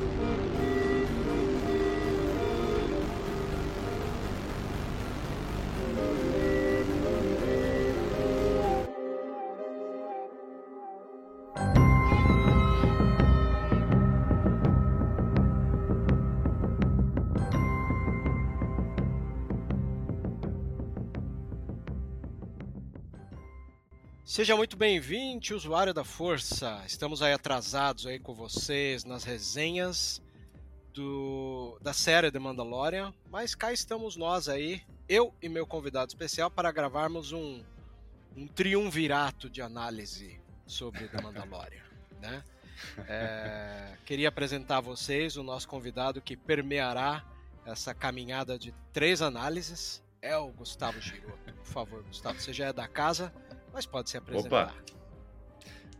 [0.00, 0.39] Thank you.
[24.40, 26.82] Seja muito bem-vindo, usuário da Força.
[26.86, 30.22] Estamos aí atrasados aí com vocês nas resenhas
[30.94, 36.50] do, da série The Mandalorian, mas cá estamos nós aí, eu e meu convidado especial,
[36.50, 37.62] para gravarmos um,
[38.34, 41.84] um triunvirato de análise sobre The Mandalorian,
[42.18, 42.42] né?
[43.06, 47.26] É, queria apresentar a vocês o nosso convidado que permeará
[47.66, 50.02] essa caminhada de três análises.
[50.22, 51.52] É o Gustavo Giroto.
[51.52, 53.30] Por favor, Gustavo, você já é da casa,
[53.72, 54.74] mas pode se apresentar.
[54.74, 55.00] Opa!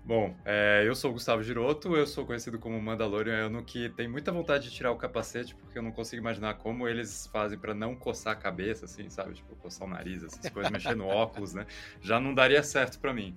[0.04, 4.32] Bom, é, eu sou o Gustavo Giroto, eu sou conhecido como Mandaloriano, que tem muita
[4.32, 7.94] vontade de tirar o capacete, porque eu não consigo imaginar como eles fazem pra não
[7.94, 9.34] coçar a cabeça, assim, sabe?
[9.34, 11.66] Tipo, coçar o nariz, essas coisas, mexer no óculos, né?
[12.00, 13.36] Já não daria certo pra mim.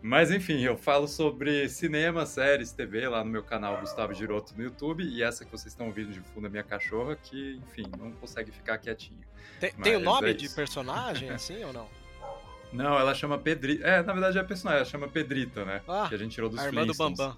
[0.00, 4.62] Mas enfim, eu falo sobre cinema, séries, TV lá no meu canal Gustavo Giroto no
[4.62, 8.12] YouTube, e essa que vocês estão ouvindo de fundo é minha cachorra, que, enfim, não
[8.12, 9.26] consegue ficar quietinha.
[9.58, 11.88] Tem, o Mas nome é de personagem, assim, ou não?
[12.74, 13.86] Não, ela chama Pedrita.
[13.86, 15.80] É, na verdade é a personagem, ela chama Pedrita, né?
[15.88, 16.94] Ah, que a gente tirou dos A irmã do.
[16.94, 17.36] Bambam.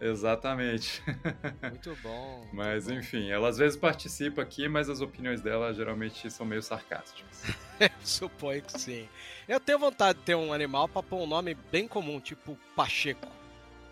[0.00, 1.02] Exatamente.
[1.62, 2.38] Muito bom.
[2.38, 2.92] muito Mas bom.
[2.94, 7.42] enfim, ela às vezes participa aqui, mas as opiniões dela geralmente são meio sarcásticas.
[8.04, 9.08] Suponho que sim.
[9.48, 13.26] Eu tenho vontade de ter um animal pra pôr um nome bem comum, tipo Pacheco.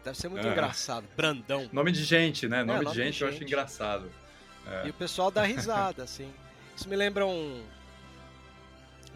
[0.04, 0.52] Deve ser muito É.
[0.52, 1.04] engraçado.
[1.16, 1.68] Brandão.
[1.72, 2.58] Nome de gente, né?
[2.62, 3.48] Nome, nome de de gente eu acho gente.
[3.48, 4.08] engraçado.
[4.64, 4.86] É.
[4.86, 6.32] E o pessoal dá risada, assim.
[6.76, 7.64] Isso me lembra um.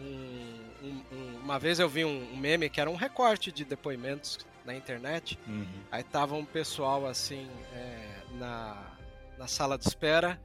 [0.01, 4.39] Um- um- um- uma vez eu vi um, meme que era um recorte de depoimentos
[4.65, 5.37] na internet.
[5.47, 5.65] Uhum.
[5.91, 8.91] Aí tava um pessoal assim é, na,
[9.37, 10.39] na sala de espera.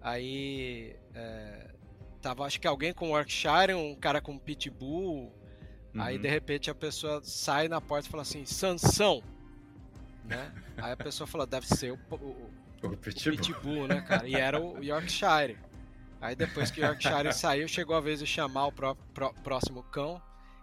[0.00, 1.70] Aí é,
[2.22, 5.32] tava acho que alguém com Yorkshire, um cara com Pitbull.
[5.98, 6.22] Aí Uhum.
[6.22, 9.22] de repente a pessoa sai na porta e fala assim, Sansão!
[10.24, 10.52] Né?
[10.76, 12.16] Aí a pessoa fala, deve ser o, o,
[12.82, 13.36] O o Pitbull.
[13.36, 14.28] Pitbull, né, cara?
[14.28, 15.58] E era o Yorkshire.
[16.20, 19.82] Aí depois que o Yorkshire saiu, chegou a vez de chamar o pró- pró- próximo
[19.84, 20.20] cão,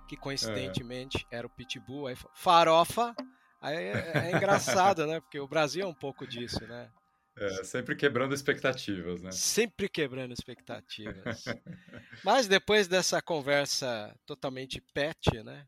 [0.07, 2.07] que coincidentemente era o Pitbull.
[2.07, 3.16] Aí falou, farofa.
[3.61, 5.19] Aí é, é engraçado, né?
[5.19, 6.89] Porque o Brasil é um pouco disso, né?
[7.38, 9.31] É, sempre quebrando expectativas, né?
[9.31, 11.43] Sempre quebrando expectativas.
[12.23, 15.66] Mas depois dessa conversa totalmente pet, né?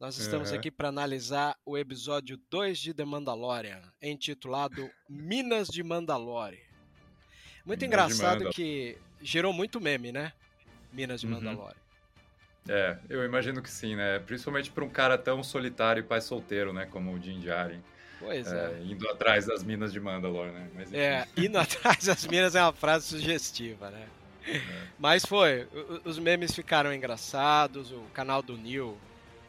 [0.00, 0.56] Nós estamos Uhum.
[0.58, 6.62] aqui para analisar o episódio 2 de The Mandalorian, intitulado Minas de Mandalore.
[7.64, 10.32] Muito Minas de engraçado Mandal- que gerou muito meme, né?
[10.92, 11.34] Minas de Uhum.
[11.34, 11.76] Mandalore.
[12.68, 14.18] É, eu imagino que sim, né?
[14.20, 16.86] Principalmente para um cara tão solitário e pai solteiro, né?
[16.86, 17.82] Como o Din Djarin.
[18.18, 18.82] Pois É, é.
[18.84, 20.70] indo atrás das minas de Mandalore, né?
[20.74, 20.92] Mas.
[20.94, 24.06] É, indo atrás das minas é uma frase sugestiva, né?
[24.98, 25.66] Mas foi,
[26.04, 28.96] os memes ficaram engraçados, o canal do Neil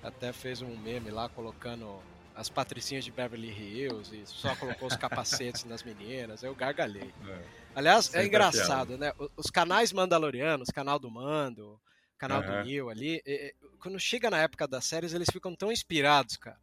[0.02, 2.00] até fez um meme lá colocando
[2.34, 7.14] as patricinhas de Beverly Hills e só colocou os capacetes nas meninas, eu gargalhei.
[7.28, 7.65] É.
[7.76, 9.12] Aliás, é engraçado, né?
[9.36, 11.80] Os canais mandalorianos, canal do Mando,
[12.18, 12.62] canal Aham.
[12.62, 16.38] do Neil ali, é, é, quando chega na época das séries, eles ficam tão inspirados,
[16.38, 16.58] cara,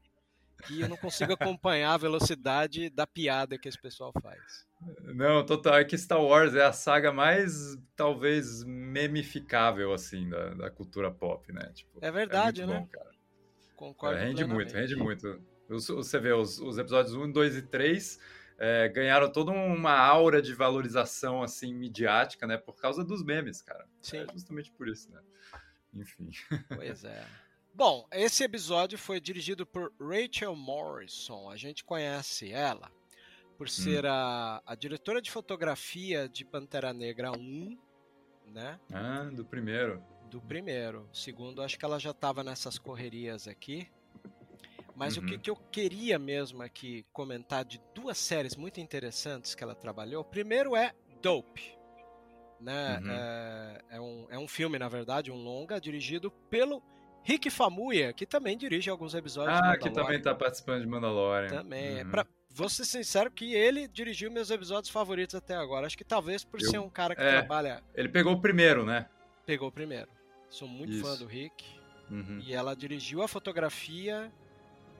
[0.64, 4.66] que eu não consigo acompanhar a velocidade da piada que esse pessoal faz.
[5.02, 5.74] Não, total.
[5.74, 11.52] É que Star Wars é a saga mais, talvez, memificável, assim, da, da cultura pop,
[11.52, 11.70] né?
[11.74, 12.80] Tipo, É verdade, muito né?
[12.80, 13.12] bom, cara.
[13.76, 14.18] Concordo.
[14.18, 14.94] É, rende muito, plenamente.
[14.94, 15.42] rende muito.
[15.68, 18.18] Você vê, os, os episódios 1, 2 e 3
[18.58, 22.56] é, ganharam toda uma aura de valorização, assim, midiática, né?
[22.56, 23.86] Por causa dos memes, cara.
[24.00, 24.18] Sim.
[24.18, 25.20] É justamente por isso, né?
[25.94, 26.30] Enfim.
[26.68, 27.24] Pois é.
[27.74, 31.48] Bom, esse episódio foi dirigido por Rachel Morrison.
[31.50, 32.90] A gente conhece ela
[33.56, 37.78] por ser a, a diretora de fotografia de Pantera Negra 1,
[38.48, 38.78] né?
[38.92, 40.02] Ah, do primeiro.
[40.28, 41.08] Do primeiro.
[41.12, 43.88] Segundo, acho que ela já estava nessas correrias aqui.
[44.94, 45.26] Mas o Uhum.
[45.26, 50.22] que, que eu queria mesmo aqui comentar de duas séries muito interessantes que ela trabalhou.
[50.24, 50.92] Primeiro é
[51.22, 51.74] Dope.
[52.60, 53.00] Né?
[53.02, 53.10] Uhum.
[53.10, 56.82] É, é um, é um filme, na verdade, um longa, dirigido pelo
[57.24, 61.48] Rick Famuyiwa, que também dirige alguns episódios Ah, que também tá participando de Mandalorian.
[61.48, 61.98] Também.
[61.98, 62.10] É Uhum.
[62.10, 65.86] pra, vou ser sincero que ele dirigiu meus episódios favoritos até agora.
[65.86, 67.30] Acho que talvez por Eu- ser um cara que é.
[67.38, 67.82] trabalha...
[67.94, 69.08] Ele pegou o primeiro, né?
[69.46, 70.08] Pegou o primeiro.
[70.50, 71.24] Sou muito fã Isso.
[71.24, 71.64] do Rick.
[72.10, 72.40] Uhum.
[72.44, 74.30] E ela dirigiu a fotografia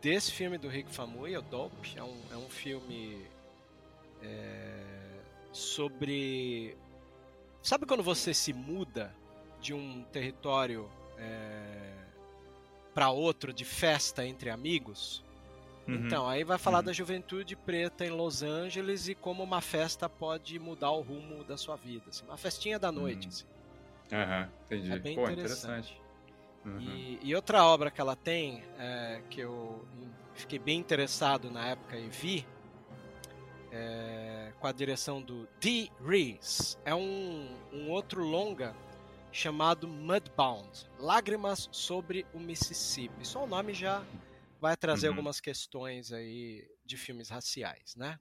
[0.02, 1.96] desse filme do Rick Famuyiwa, o Dope.
[1.96, 3.24] É um, é um filme
[4.22, 4.82] é,
[5.52, 6.76] sobre...
[7.62, 9.14] Sabe quando você se muda
[9.60, 10.90] de um território
[12.92, 15.24] para outro de festa entre amigos?
[15.86, 15.94] Uhum.
[15.94, 16.84] Então, aí vai falar Uhum.
[16.84, 21.56] da juventude preta em Los Angeles e como uma festa pode mudar o rumo da
[21.56, 22.04] sua vida.
[22.08, 23.26] assim, uma festinha da noite.
[23.26, 23.28] Uhum.
[23.28, 23.46] assim.
[24.12, 24.92] Aham, entendi.
[24.92, 25.90] É bem Pô, interessante.
[25.92, 26.01] interessante.
[26.64, 26.80] Uhum.
[26.80, 29.84] E, e outra obra que ela tem, é, que eu
[30.34, 32.46] fiquei bem interessado na época e vi,
[33.70, 38.74] é, com a direção do Dee Rees, é um, um outro longa
[39.30, 40.68] chamado Mudbound
[40.98, 43.26] Lágrimas sobre o Mississippi.
[43.26, 44.04] Só o nome já
[44.60, 45.14] vai trazer Uhum.
[45.14, 48.18] algumas questões aí de filmes raciais, né?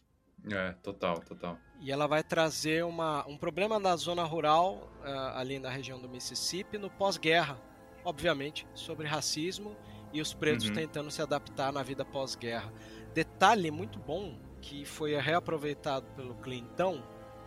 [0.50, 1.60] É, total, total.
[1.80, 6.10] E ela vai trazer uma, um problema na zona rural, ah, ali na região do
[6.10, 7.60] Mississippi, no pós-guerra,
[8.04, 9.76] obviamente, sobre racismo
[10.14, 10.74] e os pretos Uhum.
[10.74, 12.72] tentando se adaptar na vida pós-guerra.
[13.14, 17.02] Detalhe muito bom que foi reaproveitado pelo Clinton,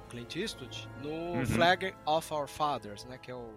[0.09, 1.47] Clint Eastwood, no Uhum.
[1.47, 3.53] Flag of Our Fathers, né, que é o.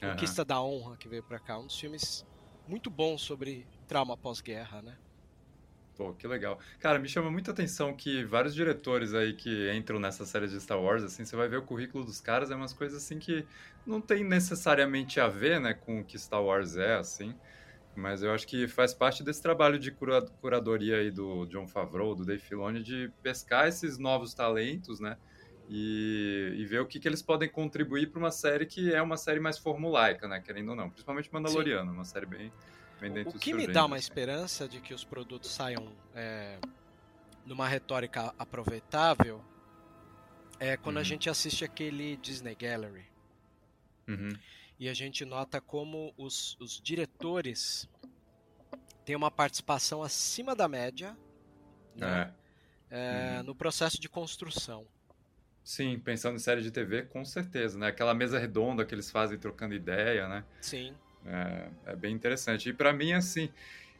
[0.00, 2.24] Conquista da Honra que veio pra cá, um dos filmes
[2.68, 4.96] muito bons sobre trauma pós-guerra, né?
[5.98, 6.60] Pô, que legal.
[6.78, 10.80] Cara, me chama muita atenção que vários diretores aí que entram nessa série de Star
[10.80, 13.48] Wars, assim, você vai ver o currículo dos caras, é umas coisas assim que
[13.84, 17.36] não tem necessariamente a ver, né, com o que Star Wars é, assim.
[17.94, 22.14] Mas eu acho que faz parte desse trabalho de cura- curadoria aí do John Favreau,
[22.14, 25.16] do Dave Filoni, de pescar esses novos talentos, né?
[25.68, 29.16] E, e ver o que, que eles podem contribuir para uma série que é uma
[29.16, 30.40] série mais formulaica, né?
[30.40, 30.90] Querendo ou não.
[30.90, 32.54] Principalmente Mandaloriano, uma série bem,
[33.26, 34.04] O que me dá uma assim.
[34.04, 36.58] esperança de que os produtos saiam é,
[37.46, 39.42] numa retórica aproveitável
[40.58, 41.04] é quando a Uhum.
[41.04, 43.06] gente assiste aquele Disney Gallery
[44.08, 44.30] Uhum.
[44.80, 47.88] e a gente nota como os, os diretores
[49.04, 51.16] têm uma participação acima da média
[51.94, 52.34] né,
[52.90, 53.34] É.
[53.36, 53.44] é, Uhum.
[53.44, 54.86] no processo de construção.
[55.62, 57.88] Sim, pensando em série de TV, com certeza, né?
[57.88, 60.42] Aquela mesa redonda que eles fazem trocando ideia, né?
[60.62, 60.94] Sim,
[61.28, 62.70] É, é bem interessante.
[62.70, 63.50] E pra mim, assim,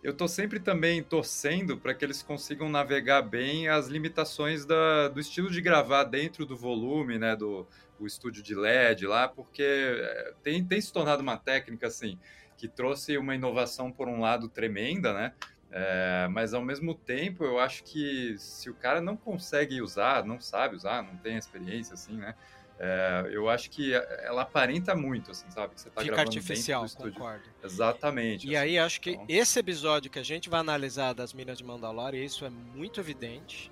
[0.03, 5.21] eu tô sempre também torcendo para que eles consigam navegar bem as limitações da, do
[5.21, 7.37] estilo de gravar dentro do volume, né?
[7.37, 7.67] Do
[8.01, 12.19] o estúdio de LED lá, porque é, tem, tem se tornado uma técnica, assim,
[12.57, 15.33] que trouxe uma inovação, por um lado, tremenda, né?
[15.71, 20.41] É, mas ao mesmo tempo, eu acho que se o cara não consegue usar, não
[20.41, 22.35] sabe usar, não tem experiência, assim, né?
[22.81, 23.93] É, eu acho que
[24.23, 25.75] ela aparenta muito, assim, sabe?
[25.75, 27.13] Que você tá fica gravando dentro artificial, estúdio.
[27.15, 27.43] concordo.
[27.65, 28.47] Exatamente.
[28.47, 28.65] E assim.
[28.65, 32.23] aí acho que então- esse episódio que a gente vai analisar das Minas de Mandalorian,
[32.25, 33.71] isso é muito evidente.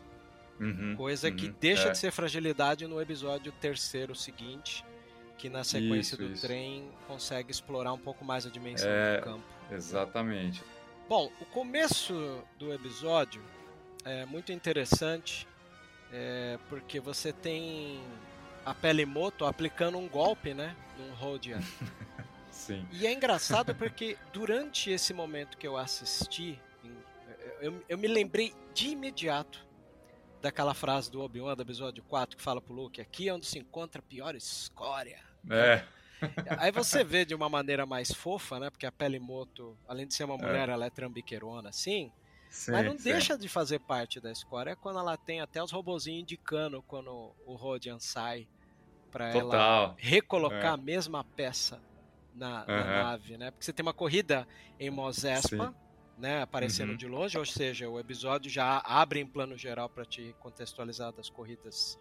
[0.59, 1.93] Uhum, Coisa que uhum, deixa é.
[1.93, 4.83] de ser fragilidade no episódio terceiro seguinte,
[5.39, 6.47] que na sequência Isso, do isso.
[6.47, 9.19] trem consegue explorar um pouco mais a dimensão É.
[9.19, 9.45] do campo.
[9.71, 10.65] Exatamente.
[11.09, 13.43] Bom, o começo do episódio
[14.05, 15.47] é muito interessante,
[16.11, 18.01] é, porque você tem
[18.67, 21.61] a Pelimoto aplicando um golpe, né, num Rodian.
[22.51, 22.85] Sim.
[22.91, 26.61] E é engraçado porque durante esse momento que eu assisti,
[27.61, 29.65] eu, eu me lembrei de imediato
[30.43, 33.57] daquela frase do Obi-Wan do episódio 4 que fala pro Luke, aqui é onde se
[33.57, 35.21] encontra a pior escória.
[35.49, 35.85] É.
[36.59, 38.69] Aí você vê de uma maneira mais fofa, né?
[38.69, 42.11] Porque a Pelimoto, além de ser uma mulher, ela é trambiqueirona, assim.
[42.51, 43.05] Sim, Mas não sim.
[43.05, 44.71] deixa de fazer parte da score.
[44.71, 48.49] É quando ela tem até os robozinhos indicando quando o Rodian sai
[49.17, 50.69] para ela recolocar é.
[50.69, 51.81] a mesma peça
[52.35, 52.67] na, uhum.
[52.67, 53.51] na, nave, né?
[53.51, 54.47] Porque você tem uma corrida
[54.79, 55.75] em Mos Espa,
[56.19, 56.97] né, aparecendo uhum.
[56.97, 61.31] de longe, ou seja, o episódio já abre em plano geral para te contextualizar das
[61.31, 61.99] corridas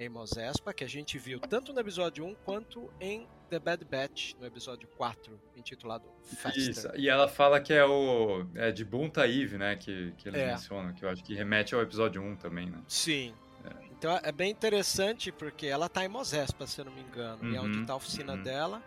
[0.00, 3.84] em Mos Espa, que a gente viu tanto no episódio 1 quanto em The Bad
[3.84, 6.70] Batch, no episódio 4, intitulado Faster.
[6.70, 10.40] Isso, e ela fala que é o é de Bunta Eve, né, que, que eles
[10.40, 10.46] é.
[10.48, 12.82] mencionam, que eu acho que remete ao episódio 1 também, né?
[12.88, 13.32] Sim.
[13.70, 13.88] É.
[13.98, 17.42] Então é bem interessante porque ela tá em Mos Espa, se eu não me engano,
[17.42, 18.42] uhum, e é onde uhum, tá a oficina uhum.
[18.42, 18.82] dela,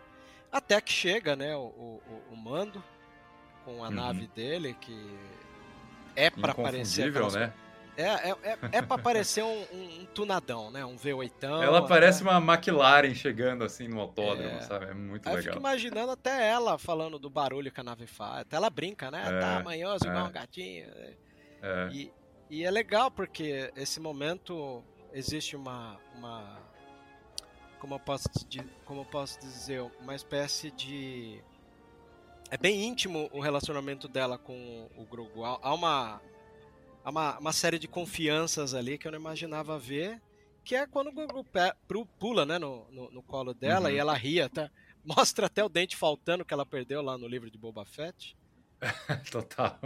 [0.50, 2.82] até que chega, né, o, o, o mando
[3.64, 3.94] com a uhum.
[3.94, 4.96] nave dele, que
[6.16, 7.08] é para aparecer...
[7.08, 7.34] Aquelas...
[7.34, 7.52] né?
[7.96, 10.84] É, é, é, é pra parecer um, um, tunadão, né?
[10.84, 11.62] Um V8.
[11.62, 14.62] Ela parece uma McLaren chegando assim no autódromo, é.
[14.62, 14.86] sabe?
[14.86, 15.48] É muito Aí legal.
[15.48, 18.40] Eu fico imaginando até ela falando do barulho que a nave faz.
[18.40, 19.22] Até ela brinca, né?
[19.26, 20.28] É, tá manhoso igual é.
[20.28, 20.86] um gatinho.
[21.60, 21.88] É.
[21.92, 22.10] E,
[22.52, 25.98] e é legal porque esse momento existe uma.
[26.14, 26.60] uma
[27.80, 28.28] como, eu posso,
[28.84, 29.80] como eu posso dizer?
[30.00, 31.42] Uma espécie de.
[32.50, 35.44] É bem íntimo o relacionamento dela com o Grogu.
[35.44, 36.20] Há uma
[37.10, 40.20] uma, uma série de confianças ali que eu não imaginava ver,
[40.64, 41.44] que é quando o Gugu
[42.18, 43.94] pula né, no, no, no colo dela uhum.
[43.94, 44.70] e ela ria, tá?
[45.04, 48.36] Mostra até o dente faltando que ela perdeu lá no livro de Boba Fett.
[49.32, 49.78] Total.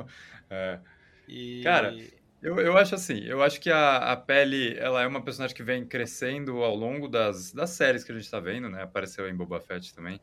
[0.51, 0.81] É.
[1.27, 1.63] E...
[1.63, 1.97] Cara,
[2.43, 5.63] eu, eu acho assim, eu acho que a, a Pele, ela é uma personagem que
[5.63, 8.83] vem crescendo ao longo das, das séries que a gente tá vendo, né?
[8.83, 10.21] Apareceu em Boba Fett também.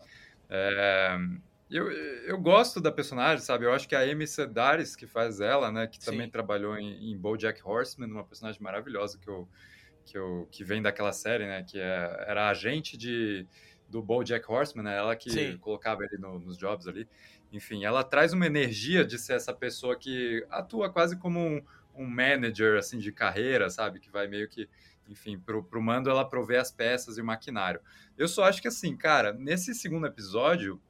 [0.49, 1.17] É,
[1.69, 3.65] eu, eu gosto da personagem, sabe?
[3.65, 5.87] Eu acho que a Amy Sedaris, que faz ela, né?
[5.87, 6.31] Que também Sim.
[6.31, 9.49] trabalhou em, em BoJack Horseman, uma personagem maravilhosa que, eu,
[10.05, 11.63] que, eu, que vem daquela série, né?
[11.63, 13.47] Que é, era agente de,
[13.89, 14.97] do BoJack Horseman, né?
[14.97, 15.57] Ela que Sim.
[15.57, 17.07] colocava ele no, nos jobs ali.
[17.51, 21.63] Enfim, ela traz uma energia de ser essa pessoa que atua quase como um,
[21.95, 23.99] um manager, assim, de carreira, sabe?
[23.99, 24.69] Que vai meio que
[25.07, 27.81] enfim, pro, pro mando ela prover as peças e o maquinário.
[28.17, 30.81] Eu só acho que assim, cara, nesse segundo episódio,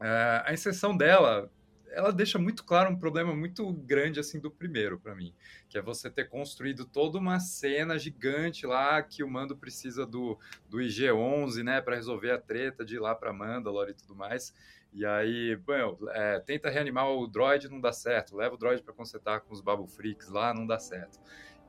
[0.00, 1.50] é, a inserção dela,
[1.90, 5.32] ela deixa muito claro um problema muito grande assim do primeiro para mim,
[5.68, 10.38] que é você ter construído toda uma cena gigante lá que o Mando precisa do,
[10.68, 14.54] do IG-11, né, para resolver a treta de ir lá para Mandalore e tudo mais.
[14.94, 18.36] E aí, bom, é, tenta reanimar o droid, não dá certo.
[18.36, 21.18] Leva o droid para consertar com os Babu Freaks lá, não dá certo.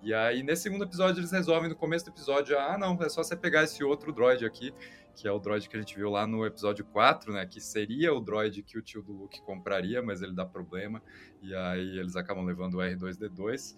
[0.03, 3.24] E aí, nesse segundo episódio, eles resolvem no começo do episódio: ah, não, é só
[3.24, 4.72] você pegar esse outro droid aqui
[5.15, 7.46] que é o droid que a gente viu lá no episódio 4, né?
[7.46, 11.01] Que seria o droid que o tio do Luke compraria, mas ele dá problema.
[11.41, 13.77] E aí eles acabam levando o R2D2.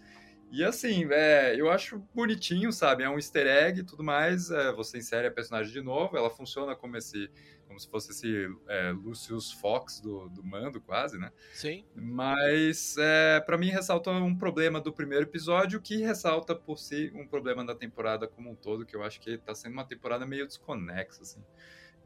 [0.50, 3.04] E assim, é, eu acho bonitinho, sabe?
[3.04, 4.50] É um easter egg e tudo mais.
[4.50, 7.30] É, você insere a personagem de novo, ela funciona como esse.
[7.68, 11.34] Como se fosse esse é, Lucius Fox do, do Mando, quase, né?
[11.54, 11.84] Sim.
[11.94, 17.28] Mas, é, para mim, ressalta um problema do primeiro episódio, que ressalta por si um
[17.28, 20.48] problema da temporada como um todo, que eu acho que tá sendo uma temporada meio
[20.48, 21.44] desconexa, assim.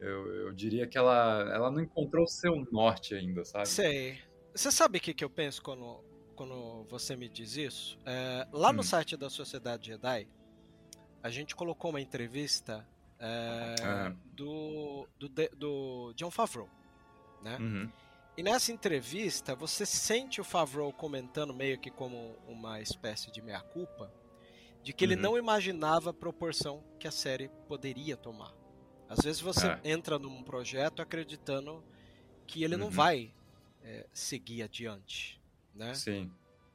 [0.00, 3.68] Eu, eu diria que ela, ela não encontrou o seu norte ainda, sabe?
[3.68, 4.18] Sei.
[4.52, 6.02] Você sabe o que, que eu penso quando
[6.42, 7.96] quando você me diz isso.
[8.04, 8.72] É, lá hum.
[8.72, 10.26] no site da Sociedade Jedi,
[11.22, 12.84] a gente colocou uma entrevista
[13.20, 14.12] é, ah.
[14.32, 16.68] do, do, do, John Favreau,
[17.44, 17.58] né?
[17.60, 17.88] Uhum.
[18.36, 24.12] E nessa entrevista, você sente o Favreau comentando meio que como uma espécie de meia-culpa,
[24.82, 25.12] de que uhum.
[25.12, 28.52] ele não imaginava a proporção que a série poderia tomar.
[29.08, 29.80] Às vezes você é.
[29.84, 31.84] entra num projeto acreditando
[32.48, 32.80] que ele uhum.
[32.80, 33.32] não vai
[33.84, 35.40] é, seguir adiante
[35.74, 35.94] né?
[35.94, 36.30] Sim.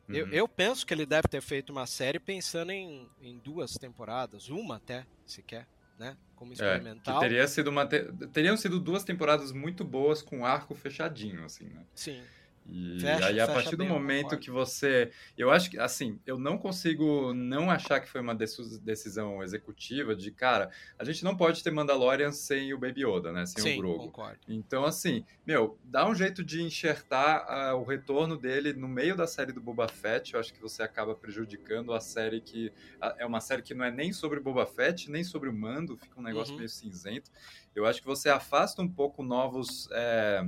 [0.07, 0.15] Uhum.
[0.15, 4.49] Eu, eu, penso que ele deve ter feito uma série pensando em, em duas temporadas,
[4.49, 5.67] uma até, sequer,
[5.99, 6.15] né?
[6.35, 7.17] Como experimental.
[7.17, 8.03] É, teria sido uma te...
[8.31, 11.85] Teriam sido duas temporadas muito boas com arco fechadinho, assim, né?
[11.93, 12.23] Sim.
[12.69, 15.09] E fecha, aí, a partir do momento que você.
[15.37, 20.31] Eu acho que, assim, eu não consigo não achar que foi uma decisão executiva de,
[20.31, 20.69] cara,
[20.99, 23.45] a gente não pode ter Mandalorian sem o Baby Yoda, né?
[23.45, 24.05] Sem Sim, o Grogu.
[24.07, 24.39] Concordo.
[24.49, 29.27] Então, assim, meu, dá um jeito de enxertar uh, o retorno dele no meio da
[29.27, 30.33] série do Boba Fett.
[30.33, 32.73] Eu acho que você acaba prejudicando a série que.
[33.17, 36.19] É uma série que não é nem sobre Boba Fett, nem sobre o Mando, fica
[36.19, 36.57] um negócio uhum.
[36.57, 37.31] meio cinzento.
[37.73, 39.87] Eu acho que você afasta um pouco novos.
[39.91, 40.43] É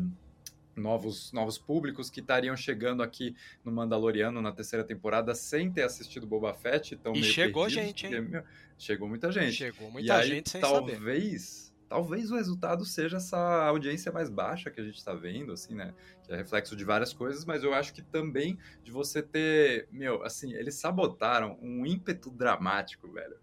[0.76, 6.26] novos, novos públicos que estariam chegando aqui no Mandaloriano na terceira temporada sem ter assistido
[6.26, 6.96] Boba Fett.
[6.96, 8.12] Então e chegou gente, hein?
[8.12, 8.44] Porque, meu,
[8.78, 9.54] chegou muita gente.
[9.54, 11.70] Chegou muita e gente sem talvez, saber.
[11.90, 15.94] Talvez o resultado seja essa audiência mais baixa que a gente está vendo, assim, né?
[16.24, 20.24] Que é reflexo de várias coisas, mas eu acho que também de você ter, meu,
[20.24, 23.36] assim, eles sabotaram um ímpeto dramático, velho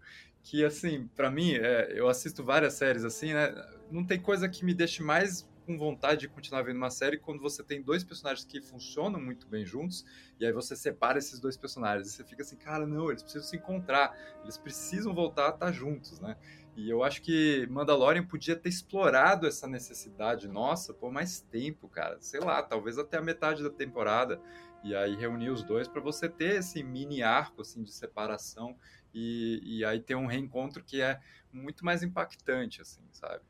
[0.49, 3.53] que assim, para mim, é, eu assisto várias séries assim, né?
[3.91, 7.41] Não tem coisa que me deixe mais com vontade de continuar vendo uma série quando
[7.41, 10.05] você tem dois personagens que funcionam muito bem juntos,
[10.39, 12.07] e aí você separa esses dois personagens.
[12.07, 15.71] E você fica assim, cara, não, eles precisam se encontrar, eles precisam voltar a estar
[15.73, 16.37] juntos, né?
[16.77, 22.17] E eu acho que Mandalorian podia ter explorado essa necessidade nossa por mais tempo, cara.
[22.21, 24.39] Sei lá, talvez até a metade da temporada.
[24.83, 28.77] E aí reunir os dois para você ter esse mini arco assim de separação
[29.13, 31.19] e, e aí ter um reencontro que é
[31.51, 33.43] muito mais impactante, assim, sabe?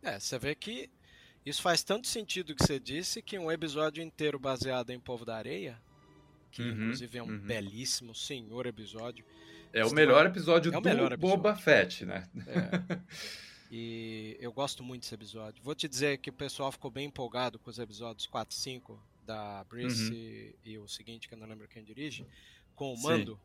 [0.00, 0.88] É, você vê que
[1.48, 5.36] isso faz tanto sentido que você disse que um episódio inteiro baseado em Povo da
[5.36, 5.80] Areia,
[6.50, 7.38] que uhum, inclusive é um uhum.
[7.38, 9.24] belíssimo senhor episódio.
[9.72, 11.36] É o melhor episódio é o do melhor episódio.
[11.36, 12.28] Boba Fett, né?
[12.46, 12.98] É.
[13.70, 15.62] E eu gosto muito desse episódio.
[15.62, 19.02] Vou te dizer que o pessoal ficou bem empolgado com os episódios 4 e 5
[19.26, 20.52] da Brice uhum.
[20.64, 22.26] e o seguinte, que eu não lembro quem dirige,
[22.74, 23.38] com o Mando.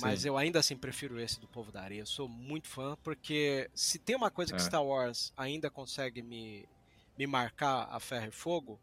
[0.00, 0.28] Mas Sim.
[0.28, 2.02] eu ainda assim prefiro esse do Povo da Areia.
[2.02, 4.64] Eu sou muito fã, porque se tem uma coisa que é.
[4.64, 6.66] Star Wars ainda consegue me,
[7.18, 8.80] me marcar a ferro e fogo,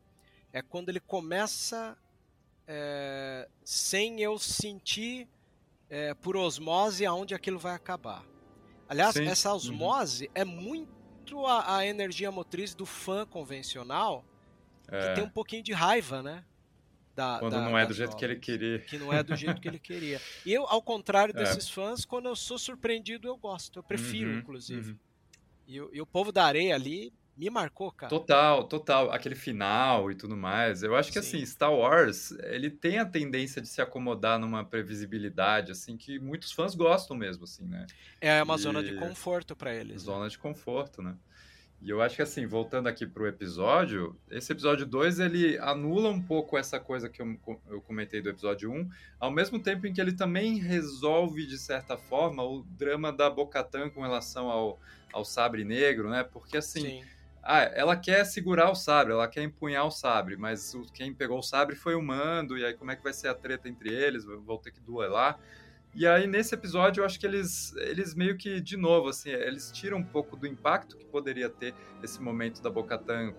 [0.51, 1.97] é quando ele começa
[2.67, 5.27] é, sem eu sentir
[5.89, 8.23] é, por osmose aonde aquilo vai acabar.
[8.87, 9.27] Aliás, Sim.
[9.27, 9.55] essa uhum.
[9.55, 10.31] osmose uhum.
[10.35, 14.25] é muito a, a, energia motriz do fã convencional,
[14.83, 16.43] que tem um pouquinho de raiva, né?
[17.15, 18.79] Da, quando da, não é do jeito que ele queria.
[18.79, 20.21] Que não é do jeito que ele queria.
[20.45, 21.43] E eu, ao contrário é.
[21.43, 21.73] desses é.
[21.73, 23.79] fãs, quando eu sou surpreendido, eu gosto.
[23.79, 24.91] Eu prefiro, uhum, inclusive.
[24.91, 24.97] Uhum.
[25.67, 28.09] E, e, o povo da areia ali me marcou, cara.
[28.09, 29.11] Total, total.
[29.11, 30.83] Aquele final e tudo mais.
[30.83, 31.37] Eu acho que, Sim.
[31.37, 36.51] assim, Star Wars, ele tem a tendência de se acomodar numa previsibilidade, assim, que muitos
[36.51, 37.87] fãs gostam mesmo, assim, né?
[38.19, 38.59] É uma e...
[38.59, 39.93] zona de conforto para eles.
[39.93, 39.99] Né?
[39.99, 40.29] Zona né?
[40.29, 41.15] de conforto, né?
[41.81, 46.21] E eu acho que assim, voltando aqui pro episódio, esse episódio 2 ele anula um
[46.21, 49.93] pouco essa coisa que eu, eu comentei do episódio 1, um, ao mesmo tempo em
[49.93, 54.77] que ele também resolve, de certa forma, o drama da Bocatan com relação ao,
[55.13, 56.21] ao sabre negro, né?
[56.21, 57.01] Porque assim.
[57.41, 61.43] Ah, ela quer segurar o sabre, ela quer empunhar o sabre, mas quem pegou o
[61.43, 64.25] sabre foi o Mando, e aí como é que vai ser a treta entre eles?
[64.25, 65.39] Vão ter que duelar.
[65.95, 69.71] E aí, nesse episódio, eu acho que eles, eles meio que, de novo, assim, eles
[69.71, 73.33] tiram um pouco do impacto que poderia ter esse momento da Bocatan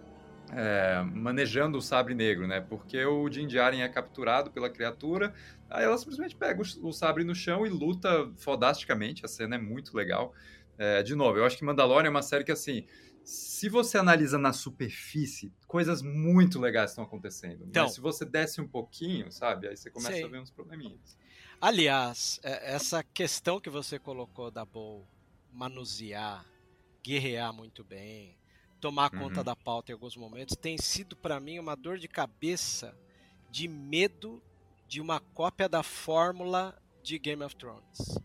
[0.53, 2.61] é, manejando o sabre negro, né?
[2.61, 5.33] Porque o Din Djarin é capturado pela criatura,
[5.69, 9.59] aí ela simplesmente pega o, o sabre no chão e luta fodasticamente, a cena é
[9.59, 10.35] muito legal.
[10.77, 12.85] É, de novo, eu acho que Mandalorian é uma série que, assim,
[13.31, 17.65] se você analisa na superfície, coisas muito legais estão acontecendo.
[17.65, 19.69] Então, mas se você desce um pouquinho, sabe?
[19.69, 20.25] Aí você começa sei.
[20.25, 21.17] a ver uns probleminhas.
[21.61, 25.07] Aliás, é, essa questão que você colocou da Bowl
[25.53, 26.45] manusear,
[27.05, 28.37] guerrear muito bem,
[28.81, 29.21] tomar uhum.
[29.21, 32.99] conta da pauta em alguns momentos, tem sido para mim uma dor de cabeça
[33.49, 34.43] de medo
[34.89, 38.19] de uma cópia da fórmula de Game of Thrones.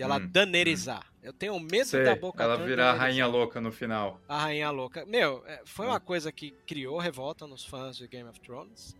[0.00, 1.06] De ela hum, danerizar.
[1.12, 1.18] Hum.
[1.22, 4.18] Eu tenho medo Sei, da boca Ela virar a rainha louca no final.
[4.26, 5.04] A rainha louca.
[5.04, 6.00] Meu, é, foi uma hum.
[6.00, 8.96] coisa que criou revolta nos fãs de Game of Thrones.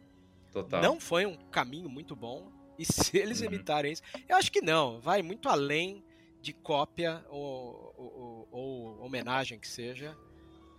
[0.53, 0.83] Total.
[0.83, 2.53] Não foi um caminho muito bom.
[2.79, 3.47] E se eles uhum.
[3.47, 6.05] imitarem isso, eu acho que não, vai muito além
[6.43, 10.15] de cópia ou, ou, ou homenagem que seja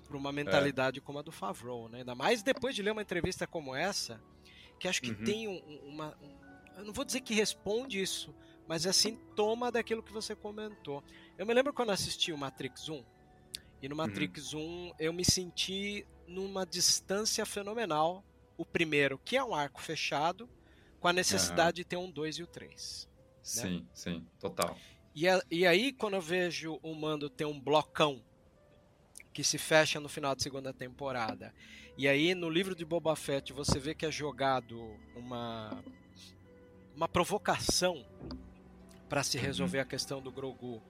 [0.07, 1.01] para uma mentalidade é.
[1.01, 1.99] como a do Favreau, né?
[1.99, 4.21] Ainda mais depois de ler uma entrevista como essa,
[4.79, 5.23] que acho que uhum.
[5.23, 8.35] tem um, uma, um, eu não vou dizer que responde isso,
[8.67, 11.03] mas é sintoma daquilo que você comentou.
[11.37, 13.03] Eu me lembro quando assisti o Matrix 1,
[13.81, 13.95] e no.
[13.95, 14.91] Matrix uhum.
[14.91, 18.23] 1 eu me senti numa distância fenomenal.
[18.57, 20.47] O primeiro, que é um arco fechado,
[20.99, 21.83] com a necessidade uhum.
[21.83, 23.09] de ter um 2 e o 3.
[23.09, 23.39] Né?
[23.41, 23.85] Sim, né?
[23.93, 24.77] sim, total.
[25.15, 28.23] E, a, e aí, quando eu vejo o Mando ter um blocão
[29.33, 31.53] que se fecha no final da segunda temporada,
[31.97, 34.79] e aí no livro de Boba Fett você vê que é jogado
[35.15, 35.83] uma,
[36.95, 38.05] uma provocação
[39.11, 39.43] para se uhum.
[39.43, 40.81] resolver a questão do Grogu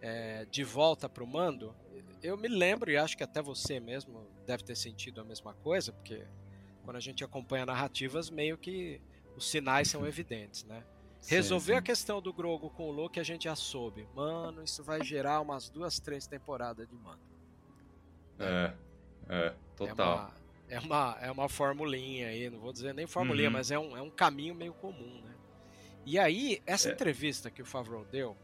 [0.00, 1.76] é, de volta para o Mando,
[2.22, 5.92] eu me lembro, e acho que até você mesmo deve ter sentido a mesma coisa,
[5.92, 6.24] porque
[6.82, 9.02] quando a gente acompanha narrativas, meio que
[9.36, 10.82] os sinais são evidentes, né?
[11.26, 14.08] Resolver a questão do Grogo com o Luke a gente já soube.
[14.14, 17.20] Mano, isso vai gerar umas duas, três temporadas de mano.
[18.38, 18.72] É,
[19.28, 20.32] é, total.
[20.70, 23.52] É uma, é uma, é uma formulinha aí, não vou dizer nem formulinha, uhum.
[23.52, 25.34] mas é um, é um caminho meio comum, né?
[26.08, 26.92] E aí, essa é.
[26.92, 28.36] entrevista que o Favreau deu,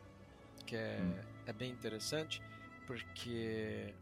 [0.66, 1.14] que é, hum.
[1.46, 2.42] é bem interessante,
[2.87, 3.94] porque,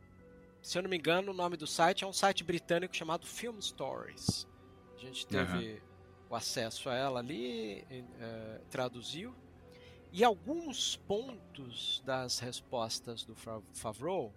[0.61, 3.61] se eu não me engano, o nome do site é um site britânico chamado Film
[3.61, 4.47] Stories.
[4.97, 5.75] A gente teve...
[5.75, 5.93] Uhum
[6.33, 9.35] o acesso a ela ali, é, traduziu.
[10.11, 13.35] E alguns pontos das respostas do
[13.75, 14.35] Favreau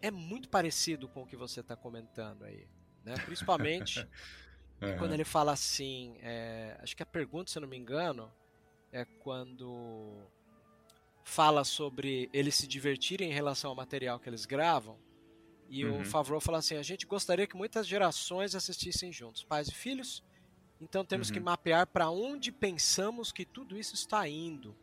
[0.00, 2.66] é muito parecido com o que você está comentando aí.
[3.04, 3.14] Né?
[3.26, 4.00] Principalmente
[4.80, 4.96] uhum.
[4.96, 6.16] quando ele fala assim.
[6.22, 8.32] É, acho que a pergunta, se eu não me engano,
[8.92, 10.26] é quando
[11.24, 14.98] fala sobre eles se divertirem em relação ao material que eles gravam.
[15.68, 16.00] E Uhum.
[16.00, 20.22] o Favreau fala assim: a gente gostaria que muitas gerações assistissem juntos, pais e filhos.
[20.80, 21.44] Então temos que Uhum.
[21.44, 24.76] mapear para onde pensamos que tudo isso está indo.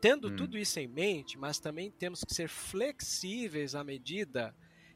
[0.00, 0.36] Tendo Hum.
[0.36, 4.54] tudo isso em mente, mas também temos que ser flexíveis à medida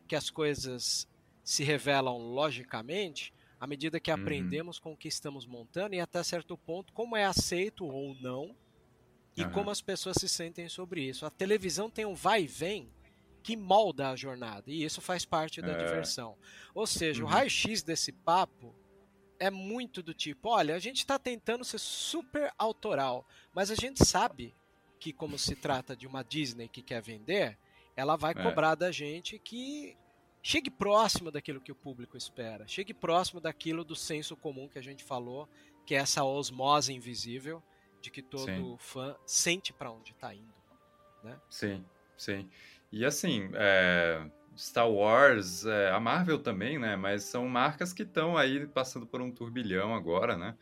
[0.09, 1.07] que as coisas
[1.45, 4.17] se revelam logicamente, à medida que Uhum.
[4.21, 8.57] aprendemos com o que estamos montando e até certo ponto como é aceito ou não
[9.37, 9.53] e Aham.
[9.53, 11.27] como as pessoas se sentem sobre isso.
[11.27, 12.91] A televisão tem um vai e vem
[13.43, 15.77] que molda a jornada e isso faz parte da É.
[15.77, 16.37] diversão.
[16.75, 17.33] Ou seja, o Uhum.
[17.33, 18.75] raio-x desse papo
[19.39, 24.05] é muito do tipo, olha, a gente está tentando ser super autoral, mas a gente
[24.05, 24.55] sabe
[24.99, 27.59] que como se trata de uma Disney que quer vender,
[27.97, 28.43] ela vai É.
[28.43, 29.97] cobrar da gente que
[30.43, 34.83] chegue próximo daquilo que o público espera, chegue próximo daquilo do senso comum que a
[34.83, 35.49] gente falou,
[35.87, 37.63] que é essa osmose invisível
[38.01, 38.77] de que todo Sim.
[38.79, 40.55] fã sente para onde está indo.
[41.49, 41.85] Sim,
[42.17, 42.49] sim.
[42.91, 44.27] E assim, é,
[44.57, 46.97] Star Wars, é, a Marvel também, né?
[46.97, 50.57] Mas são marcas que estão aí passando por um turbilhão agora, né?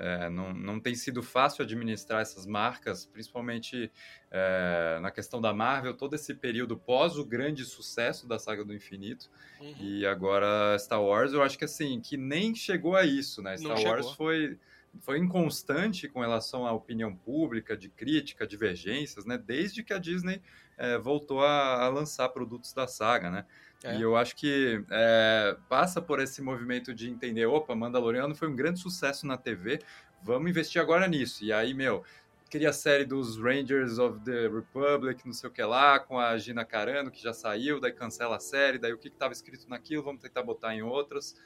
[0.00, 3.90] É, não, não tem sido fácil administrar essas marcas, principalmente
[4.30, 8.72] é, na questão da Marvel, todo esse período pós o grande sucesso da Saga do
[8.72, 9.28] Infinito.
[9.60, 9.74] Uhum.
[9.80, 13.56] E agora Star Wars, eu acho que assim, que nem chegou a isso, né?
[13.58, 14.16] Não Star Wars chegou.
[14.16, 14.56] foi,
[15.00, 19.36] foi inconstante com relação à opinião pública, de crítica, divergências, né?
[19.36, 20.40] Desde que a Disney
[20.76, 23.44] eh, voltou a, a lançar produtos da saga, né?
[23.82, 23.96] É.
[23.96, 28.56] E eu acho que eh, passa por esse movimento de entender, opa, Mandaloriano foi um
[28.56, 29.80] grande sucesso na TV,
[30.22, 31.44] vamos investir agora nisso.
[31.44, 32.02] E aí, meu,
[32.50, 36.36] queria a série dos Rangers of the Republic, não sei o que lá, com a
[36.38, 40.02] Gina Carano, que já saiu, daí cancela a série, daí o que estava escrito naquilo,
[40.02, 41.36] vamos tentar botar em outras.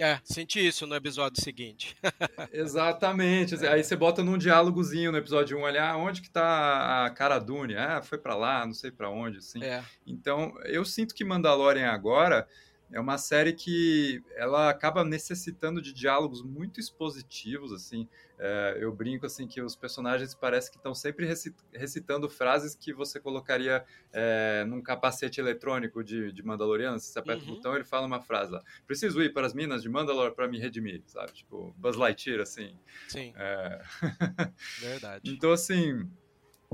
[0.00, 1.96] É, senti isso no episódio seguinte.
[2.52, 3.54] Exatamente.
[3.66, 7.38] Aí você bota num diálogozinho no episódio 1 ali, ah, onde que tá a Cara
[7.38, 7.76] Dune?
[7.76, 9.62] Ah, foi pra lá, não sei pra onde, assim.
[9.62, 9.82] É.
[10.06, 12.46] Então, eu sinto que Mandalorian agora
[12.92, 18.08] é uma série que ela acaba necessitando de diálogos muito expositivos, assim.
[18.38, 22.92] É, eu brinco, assim, que os personagens parece que estão sempre reci- recitando frases que
[22.92, 26.98] você colocaria é, num capacete eletrônico de, de Mandaloriano.
[26.98, 27.52] Se você aperta Uhum.
[27.52, 28.62] o botão, ele fala uma frase lá.
[28.86, 31.32] Preciso ir para as minas de Mandalor para me redimir, sabe?
[31.32, 32.76] Tipo, Buzz Lightyear, assim.
[33.08, 33.80] Sim, É,
[34.78, 35.32] verdade.
[35.32, 36.08] então, assim,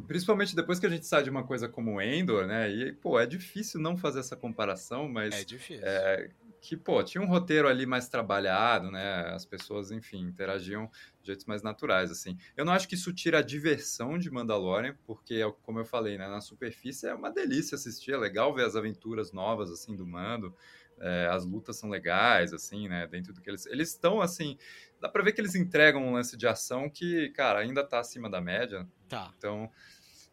[0.02, 2.70] principalmente depois que a gente sai de uma coisa como Endor, né?
[2.70, 5.84] E, pô, é difícil não fazer essa comparação, mas É difícil.
[5.86, 9.24] é, que, pô, tinha um roteiro ali mais trabalhado, né?
[9.34, 10.90] As pessoas, enfim, interagiam
[11.22, 12.36] de jeitos mais naturais, assim.
[12.56, 16.28] Eu não acho que isso tira a diversão de Mandalorian, porque, como eu falei, né?
[16.28, 20.54] Na superfície é uma delícia assistir, é legal ver as aventuras novas, assim, do Mando.
[21.02, 23.06] É, as lutas são legais, assim, né?
[23.06, 23.64] Dentro do que eles...
[23.66, 24.58] Eles estão, assim...
[25.00, 28.28] Dá pra ver que eles entregam um lance de ação que, cara, ainda tá acima
[28.30, 28.86] da média.
[29.08, 29.32] Tá.
[29.36, 29.70] Então...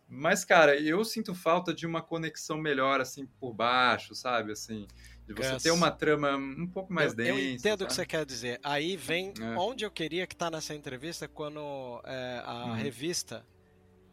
[0.09, 4.53] Mas, cara, eu sinto falta de uma conexão melhor, assim, por baixo, sabe?
[4.53, 4.87] Assim,
[5.27, 7.31] de você Gus, ter uma trama um pouco mais eu, densa.
[7.31, 8.57] eu entendo o que você quer dizer.
[8.63, 9.57] Aí vem É.
[9.57, 11.59] onde eu queria que tá nessa entrevista quando
[12.05, 12.73] é, a Uhum.
[12.75, 13.45] revista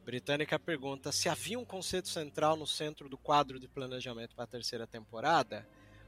[0.05, 4.49] britânica pergunta se havia um conceito central no centro do quadro de planejamento para a
[4.49, 5.65] terceira temporada,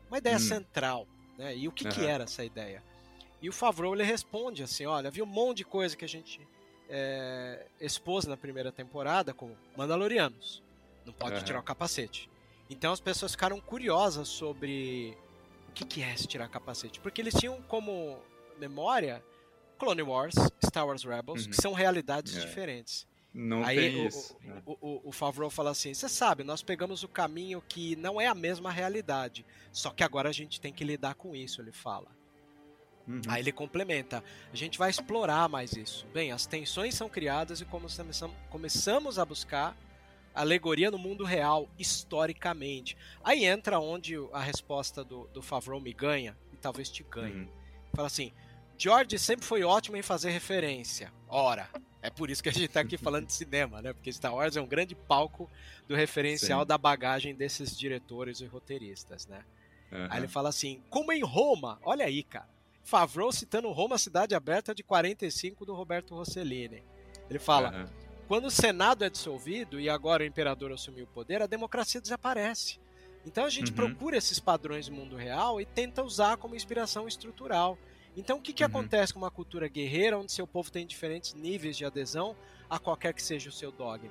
[0.08, 0.40] uma ideia Hum.
[0.40, 1.06] central,
[1.38, 1.56] né?
[1.56, 2.10] E o que, que Aham.
[2.10, 2.82] era essa ideia?
[3.40, 6.40] E o Favreau ele responde assim, olha, havia um monte de coisa que a gente
[6.88, 10.62] é, expôs na primeira temporada como Mandalorianos,
[11.04, 11.44] não pode Aham.
[11.44, 12.30] tirar o capacete.
[12.70, 15.16] Então as pessoas ficaram curiosas sobre
[15.68, 18.18] o que, que é esse tirar capacete, porque eles tinham como
[18.58, 19.22] memória
[19.78, 21.50] Clone Wars, Star Wars Rebels, Uhum.
[21.50, 22.40] que são realidades É.
[22.40, 23.06] diferentes.
[23.34, 24.34] Não Aí tem o, isso.
[24.42, 24.62] né?
[24.64, 28.26] o, o, o Favreau fala assim: você sabe, nós pegamos o caminho que não é
[28.26, 32.10] a mesma realidade, só que agora a gente tem que lidar com isso, ele fala.
[33.06, 33.20] Uhum.
[33.28, 36.06] Aí ele complementa: a gente vai explorar mais isso.
[36.12, 39.76] Bem, as tensões são criadas e como começamos- começamos a buscar
[40.34, 42.96] alegoria no mundo real, historicamente.
[43.24, 47.34] Aí entra onde a resposta do, do Favreau me ganha, e talvez te ganhe.
[47.42, 47.48] Uhum.
[47.94, 48.32] Fala assim:
[48.76, 51.12] George sempre foi ótimo em fazer referência.
[51.28, 51.68] Ora,
[52.02, 53.92] é por isso que a gente tá aqui falando de cinema, né?
[53.92, 55.50] Porque Star Wars é um grande palco
[55.88, 56.66] do referencial Sim.
[56.66, 59.44] da bagagem desses diretores e roteiristas, né?
[59.92, 60.06] Uhum.
[60.10, 62.55] Aí ele fala assim: como em Roma, olha aí, cara.
[62.86, 66.84] Favreau citando Roma, cidade aberta de 45 do Roberto Rossellini.
[67.28, 67.86] Ele fala: Uhum.
[68.28, 72.78] quando o Senado é dissolvido e agora o imperador assumiu o poder, a democracia desaparece.
[73.26, 73.76] Então a gente Uhum.
[73.76, 77.76] procura esses padrões do mundo real e tenta usar como inspiração estrutural.
[78.16, 78.68] Então o que, que Uhum.
[78.68, 82.36] acontece com uma cultura guerreira onde seu povo tem diferentes níveis de adesão
[82.70, 84.08] a qualquer que seja o seu dogma?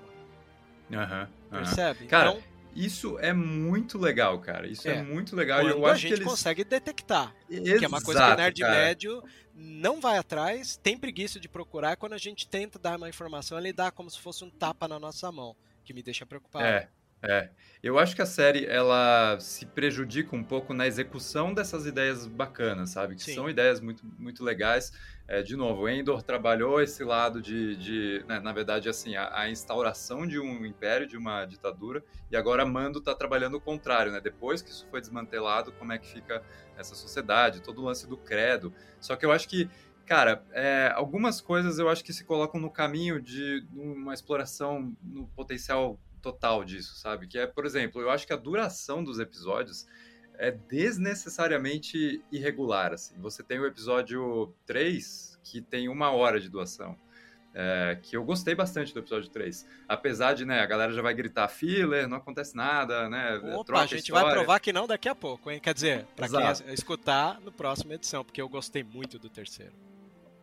[0.92, 1.28] Uhum.
[1.50, 2.08] Percebe?
[2.08, 2.44] Cara, então,
[2.76, 4.68] Isso é muito legal, cara.
[4.68, 5.02] Isso é, É.
[5.02, 5.60] muito legal.
[5.62, 6.28] E quando eu a acho que gente eles.
[6.28, 7.34] consegue detectar.
[7.50, 8.74] Exato, Que é uma coisa que o nerd cara.
[8.74, 13.08] médio não vai atrás, tem preguiça de procurar, é quando a gente tenta dar uma
[13.08, 16.66] informação, ele dá como se fosse um tapa na nossa mão, que me deixa preocupado.
[16.66, 16.90] É,
[17.28, 17.50] É,
[17.84, 22.90] eu acho que a série ela se prejudica um pouco na execução dessas ideias bacanas,
[22.90, 23.16] sabe?
[23.16, 23.36] Que Sim.
[23.36, 24.92] são ideias muito, muito legais.
[25.28, 29.40] É, de novo, o Endor trabalhou esse lado de, de né, na verdade, assim, a,
[29.40, 34.12] a, instauração de um império, de uma ditadura, e agora Mando está trabalhando o contrário,
[34.12, 34.20] né?
[34.20, 36.44] Depois que isso foi desmantelado, como é que fica
[36.78, 38.74] essa sociedade, todo o lance do credo.
[39.00, 39.70] Só que eu acho que
[40.06, 45.28] Cara, é, algumas coisas eu acho que se colocam no caminho de uma exploração no
[45.30, 47.28] potencial total disso, sabe?
[47.28, 49.86] Que é, por exemplo, eu acho que a duração dos episódios
[50.38, 53.16] é desnecessariamente irregular, assim.
[53.20, 56.98] Você tem o episódio 3, que tem uma hora de duração.
[57.58, 59.66] É, que eu gostei bastante do episódio 3.
[59.88, 63.38] Apesar de, né, a galera já vai gritar filler, não acontece nada, né?
[63.56, 65.60] Opa, a gente a vai provar que não daqui a pouco, hein?
[65.62, 66.64] Quer dizer, pra Exato.
[66.64, 69.72] quem escutar no próximo edição, porque eu gostei muito do terceiro.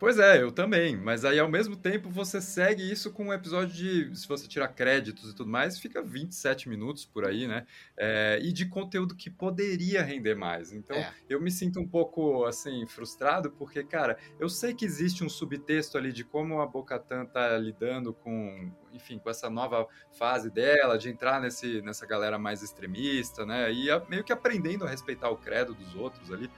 [0.03, 0.97] Pois é, eu também.
[0.97, 4.13] Mas aí, ao mesmo tempo, você segue isso com um episódio de.
[4.13, 7.65] Se você tirar créditos e tudo mais, fica 27 minutos por aí, né?
[7.95, 10.73] É, e de conteúdo que poderia render mais.
[10.73, 11.09] Então, é.
[11.29, 15.97] eu me sinto um pouco, assim, frustrado, porque, cara, eu sei que existe um subtexto
[15.97, 18.73] ali de como a Bocatan tá lidando com.
[18.91, 23.71] Enfim, com essa nova fase dela, de entrar nesse, nessa galera mais extremista, né?
[23.71, 26.51] E meio que aprendendo a respeitar o credo dos outros ali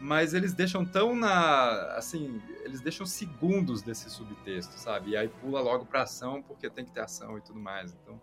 [0.00, 1.94] mas eles deixam tão na.
[1.94, 5.10] Assim, eles deixam segundos desse subtexto, sabe?
[5.10, 7.92] E aí pula logo pra ação, porque tem que ter ação e tudo mais.
[7.92, 8.20] Então,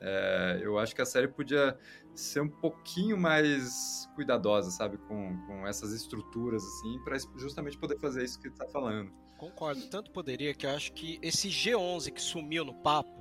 [0.00, 1.78] é, eu acho que a série podia
[2.14, 4.96] ser um pouquinho mais cuidadosa, sabe?
[4.96, 9.12] Com, com essas estruturas, assim, para justamente poder fazer isso que tu tá falando.
[9.36, 9.86] Concordo.
[9.88, 13.20] Tanto poderia que eu acho que esse G11 que sumiu no papo,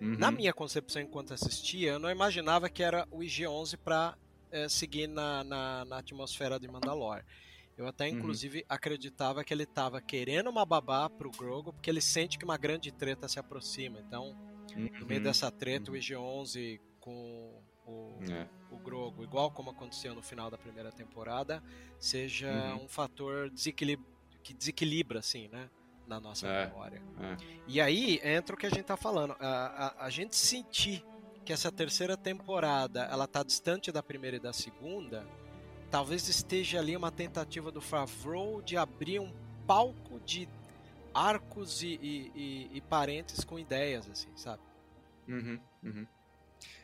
[0.00, 0.18] uhum.
[0.18, 4.16] na minha concepção enquanto assistia, eu não imaginava que era o IG-11 para
[4.50, 7.24] é, seguir na, na, na, atmosfera de Mandalore.
[7.76, 8.18] Eu até, uhum.
[8.18, 8.64] inclusive, uhum.
[8.68, 12.92] acreditava que ele estava querendo uma babá pro Grogo, porque ele sente que uma grande
[12.92, 13.98] treta se aproxima.
[14.00, 14.36] Então,
[14.76, 14.90] uhum.
[15.00, 15.24] no meio uhum.
[15.24, 16.00] dessa treta, o uhum.
[16.00, 18.46] IG-11 com o, é.
[18.70, 21.62] o Grogo, igual como aconteceu no final da primeira temporada,
[21.98, 22.84] seja uhum.
[22.84, 24.00] um fator desequilib
[24.42, 25.68] que desequilibra, assim, né?
[26.06, 26.66] Na nossa é.
[26.66, 27.02] memória.
[27.20, 27.36] É.
[27.68, 29.36] E aí entra o que a gente tá falando.
[29.38, 29.46] A,
[29.86, 31.04] a, a gente sentir
[31.50, 35.26] que essa terceira temporada ela tá distante da primeira e da segunda,
[35.90, 39.32] talvez esteja ali uma tentativa do Favreau de abrir um
[39.66, 40.48] palco de
[41.12, 44.62] arcos e, e, e, e parentes com ideias, assim, sabe?
[45.26, 46.06] Uhum, uhum.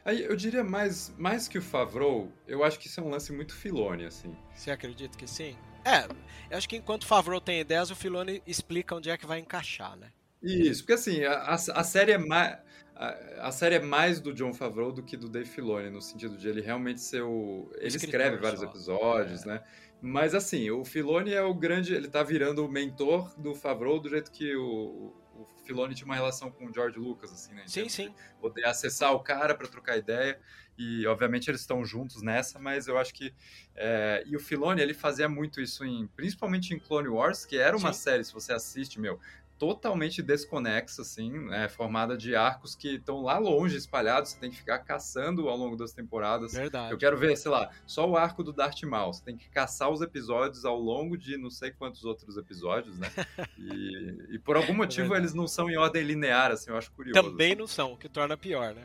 [0.04, 3.32] Aí, eu diria mais, mais que o Favreau, eu acho que isso é um lance
[3.32, 4.36] muito Filone, assim.
[4.52, 5.56] Você acredita que sim?
[5.84, 6.06] É,
[6.50, 9.38] eu acho que enquanto o Favreau tem ideias, o Filone explica onde é que vai
[9.38, 10.10] encaixar, né?
[10.42, 12.58] Isso, porque assim, a, a série é mais
[12.96, 16.36] a, a, série é mais do John Favreau do que do Dave Filoni, no sentido
[16.36, 17.70] de ele realmente ser o.
[17.76, 18.66] Ele Escritor escreve vários só.
[18.66, 19.48] episódios, é.
[19.48, 19.62] né?
[20.00, 21.94] Mas assim, o Filoni é o grande.
[21.94, 26.14] Ele tá virando o mentor do Favreau do jeito que o, o Filoni tinha uma
[26.14, 27.64] relação com o George Lucas, assim, né?
[27.66, 28.14] Sim, sim.
[28.40, 30.40] Poder acessar o cara para trocar ideia.
[30.78, 33.34] E obviamente eles estão juntos nessa, mas eu acho que.
[33.74, 34.22] É...
[34.26, 36.06] e o Filoni, ele fazia muito isso em.
[36.08, 38.00] Principalmente em Clone Wars, que era uma sim.
[38.00, 39.18] série, se você assiste, meu,
[39.58, 41.68] totalmente desconexa, assim, né?
[41.68, 45.76] Formada de arcos que estão lá longe, espalhados, você tem que ficar caçando ao longo
[45.76, 46.52] das temporadas.
[46.52, 46.92] Verdade.
[46.92, 49.12] Eu quero ver, sei lá, só o arco do Darth Maul.
[49.12, 53.10] Você tem que caçar os episódios ao longo de não sei quantos outros episódios, né?
[53.58, 56.76] E, e por algum é motivo é eles não são em ordem linear, assim, eu
[56.76, 57.20] acho curioso.
[57.20, 57.58] Também assim.
[57.58, 58.82] não são, o que torna pior, né?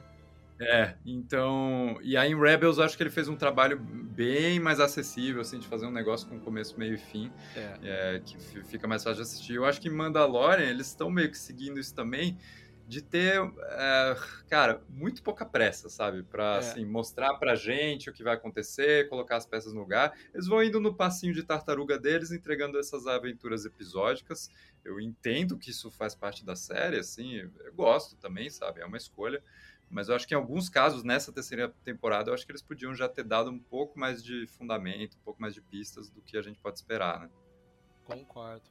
[0.62, 1.98] É, então.
[2.04, 3.80] E aí em Rebels eu acho que ele fez um trabalho
[4.22, 7.32] bem mais acessível, assim, de fazer um negócio com começo, meio e fim.
[7.56, 7.80] É.
[7.84, 9.56] É, que fica mais fácil de assistir.
[9.56, 12.38] Eu acho que em Mandalorian eles estão meio que seguindo isso também,
[12.88, 14.16] de ter, é,
[14.48, 16.22] cara, muito pouca pressa, sabe?
[16.22, 16.58] Pra, é.
[16.60, 20.14] assim, mostrar pra gente o que vai acontecer, colocar as peças no lugar.
[20.34, 24.52] Eles vão indo no passinho de tartaruga deles, entregando essas aventuras episódicas.
[24.86, 28.82] Eu entendo que isso faz parte da série, assim, eu gosto também, sabe?
[28.82, 29.42] É uma escolha.
[29.92, 32.96] Mas eu acho que em alguns casos, nessa terceira temporada, eu acho que eles podiam
[32.96, 36.38] já ter dado um pouco mais de fundamento, um pouco mais de pistas do que
[36.38, 37.30] a gente pode esperar, né?
[38.06, 38.64] Concordo.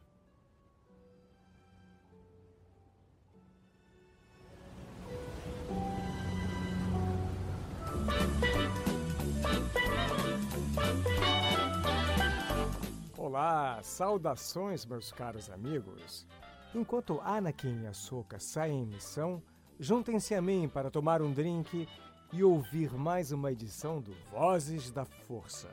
[13.19, 16.27] Olá, saudações, meus caros amigos.
[16.75, 19.43] Enquanto Anakin e Ahsoka saem em missão,
[19.83, 21.88] Juntem-se a mim para tomar um drink
[22.35, 25.71] e ouvir mais uma edição do Vozes da Força.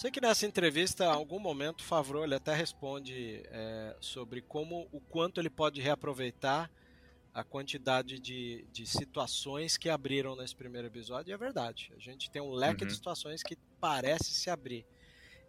[0.00, 4.88] Sei que nessa entrevista, em algum momento, o Favreau ele até responde é, sobre como
[4.90, 6.70] o quanto ele pode reaproveitar
[7.34, 11.30] a quantidade de, de situações que abriram nesse primeiro episódio.
[11.30, 11.92] E é verdade.
[11.94, 12.88] A gente tem um leque Uhum.
[12.88, 14.86] de situações que parece se abrir.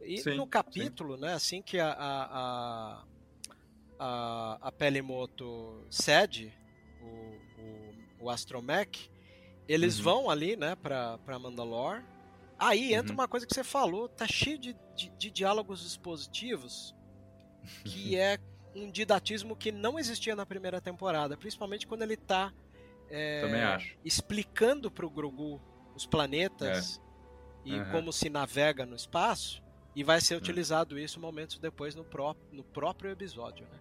[0.02, 3.04] E Sim, no capítulo, né, assim que a, a,
[3.98, 6.54] a, a, Pelimoto cede
[7.02, 7.40] o,
[8.22, 9.10] o, o Astromech,
[9.66, 10.04] eles Uhum.
[10.04, 12.04] vão ali, né, pra Mandalore.
[12.63, 13.19] Aí entra Uhum.
[13.19, 16.95] uma coisa que você falou, tá cheio de, de, de diálogos expositivos,
[17.84, 18.38] que é
[18.76, 22.54] um didatismo que não existia na primeira temporada, principalmente quando ele tá
[23.10, 23.41] é,
[24.06, 25.60] explicando pro Grogu
[25.95, 27.02] os planetas
[27.65, 27.91] e Aham.
[27.91, 29.62] como se navega no espaço,
[29.95, 33.78] e vai ser utilizado isso momentos depois no, pró no próprio episódio, né?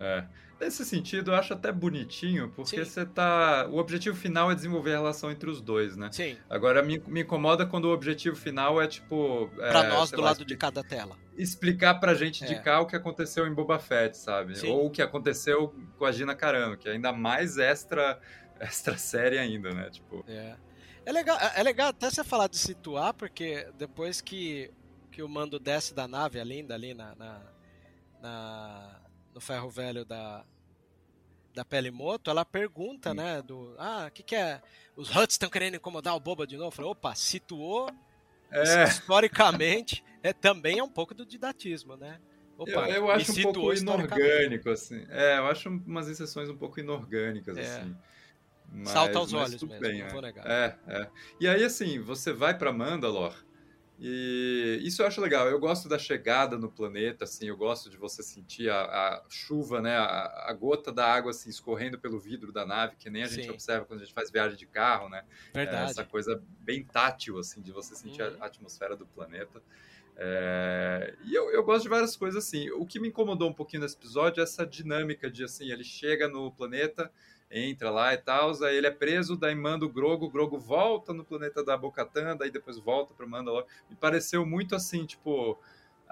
[0.00, 0.24] É.
[0.60, 2.90] Nesse sentido, eu acho até bonitinho, porque Sim.
[2.90, 3.66] você tá.
[3.70, 6.10] O objetivo final é desenvolver a relação entre os dois, né?
[6.12, 9.48] Sim, Agora me, me incomoda quando o objetivo final é tipo.
[9.56, 11.16] pra é, nós do lá, lado de cada tela.
[11.38, 12.46] explicar pra gente É.
[12.46, 14.58] de cá o que aconteceu em Boba Fett, sabe?
[14.58, 14.68] Sim.
[14.70, 18.20] Ou o que aconteceu com a Gina Carano, que é ainda mais extra,
[18.60, 19.88] extra série ainda, né?
[19.90, 20.56] Tipo, É.
[21.06, 24.70] É legal, é legal até você falar de situar, porque depois que,
[25.10, 27.40] que o mando desce da nave, a linda ali na, na,
[28.22, 28.99] na-
[29.34, 30.44] no ferro velho da,
[31.54, 34.60] da Pelimoto, ela pergunta, né, do, ah, o que que é,
[34.96, 36.68] os Huts estão querendo incomodar o Boba de novo?
[36.68, 37.90] Eu falei, opa, situou
[38.50, 38.84] é.
[38.84, 42.20] historicamente, é, também é um pouco do didatismo, né?
[42.58, 45.06] Opa, Eu, eu acho um pouco inorgânico, assim.
[45.08, 47.62] É, eu acho umas exceções um pouco inorgânicas, É.
[47.62, 47.96] assim.
[48.72, 50.12] Mas, Salta aos olhos mesmo, bem, não né?
[50.12, 50.46] vou negar.
[50.46, 51.08] É, é.
[51.40, 53.34] E aí, assim, você vai pra Mandalor
[54.00, 55.46] e isso eu acho legal.
[55.48, 59.82] Eu gosto da chegada no planeta, assim, eu gosto de você sentir a, a chuva,
[59.82, 63.26] né, a, a gota da água, assim, escorrendo pelo vidro da nave, que nem a
[63.26, 63.50] gente Sim.
[63.50, 65.24] observa quando a gente faz viagem de carro, né?
[65.54, 65.90] É, Verdade.
[65.90, 68.36] essa coisa bem tátil, assim, de você sentir Uhum.
[68.40, 69.62] a atmosfera do planeta.
[70.16, 72.70] É, E eu, eu gosto de várias coisas, assim.
[72.70, 76.28] O que me incomodou um pouquinho nesse episódio é essa dinâmica de, assim, ele chega
[76.28, 77.10] no planeta,
[77.50, 81.12] entra lá e tal, aí ele é preso, daí manda o Grogo, o Grogo volta
[81.12, 83.66] no planeta da Bocatã, daí depois volta pra Mandalor.
[83.88, 85.58] Me pareceu muito assim, tipo...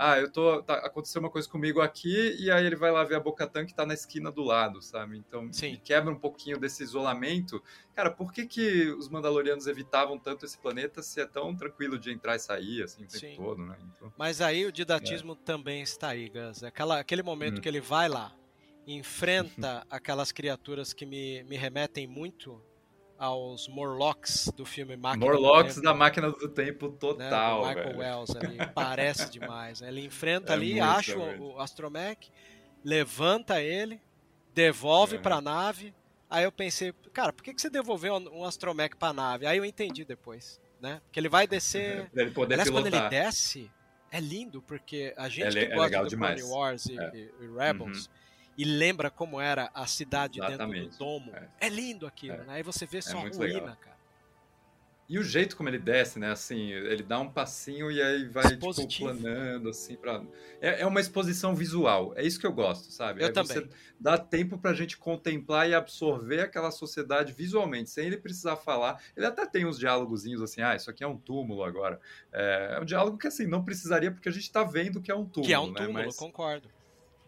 [0.00, 0.62] Ah, eu tô.
[0.62, 3.74] Tá, aconteceu uma coisa comigo aqui, e aí ele vai lá ver a Bocatã que
[3.74, 5.18] tá na esquina do lado, sabe?
[5.18, 5.50] Então
[5.82, 7.60] quebra um pouquinho desse isolamento
[7.98, 12.12] Cara, por que, que os Mandalorianos evitavam tanto esse planeta se é tão tranquilo de
[12.12, 13.34] entrar e sair, assim, o tempo Sim.
[13.36, 13.76] todo, né?
[13.96, 16.62] Então, Mas aí o didatismo também está aí, Gus.
[16.62, 17.60] Aquela, aquele momento Hum.
[17.60, 18.32] que ele vai lá,
[18.94, 22.60] enfrenta aquelas criaturas que me, me remetem muito
[23.18, 27.66] aos Morlocks do filme Máquina do Morlocks Tempo, da máquina do tempo né, do total,
[27.66, 27.98] Michael velho.
[27.98, 28.56] Wells ali.
[28.74, 29.80] Parece demais.
[29.80, 29.88] né?
[29.88, 32.30] Ele enfrenta É ali, acha é o, o Astromech,
[32.84, 34.00] levanta ele,
[34.54, 35.22] devolve Uhum.
[35.22, 35.92] pra nave.
[36.30, 39.46] Aí eu pensei, cara, por que, que você devolveu um Astromech pra nave?
[39.46, 41.00] Aí eu entendi depois, né?
[41.04, 43.12] Porque ele vai descer ele poder Aliás, quando pilotar.
[43.12, 43.70] ele desce,
[44.12, 46.40] é lindo, porque a gente É que é gosta legal do demais.
[46.40, 47.10] Clone Wars e, É.
[47.14, 48.08] e- e Rebels
[48.58, 50.90] e lembra como era a cidade dentro Exatamente.
[50.90, 51.48] do domo, É.
[51.60, 52.38] é, lindo aquilo, É.
[52.38, 52.54] né?
[52.54, 53.76] Aí você vê só muito ruína, legal.
[53.80, 53.96] cara.
[55.10, 56.30] E o jeito como ele desce, né?
[56.30, 58.68] Assim, ele dá um passinho e aí vai, tipo,
[58.98, 60.22] planando, assim, pra...
[60.60, 62.12] É, é uma exposição visual.
[62.14, 63.22] É isso que eu gosto, sabe?
[63.22, 63.56] Eu é também.
[63.56, 63.68] Você
[63.98, 69.02] dá tempo pra gente contemplar e absorver aquela sociedade visualmente, sem ele precisar falar.
[69.16, 71.98] Ele até tem uns diálogozinhos assim, ah, isso aqui é um túmulo agora.
[72.30, 75.14] É, é um diálogo que, assim, não precisaria porque a gente tá vendo que é
[75.14, 75.86] um túmulo, que é um né?
[75.86, 76.68] túmulo, Mas- concordo.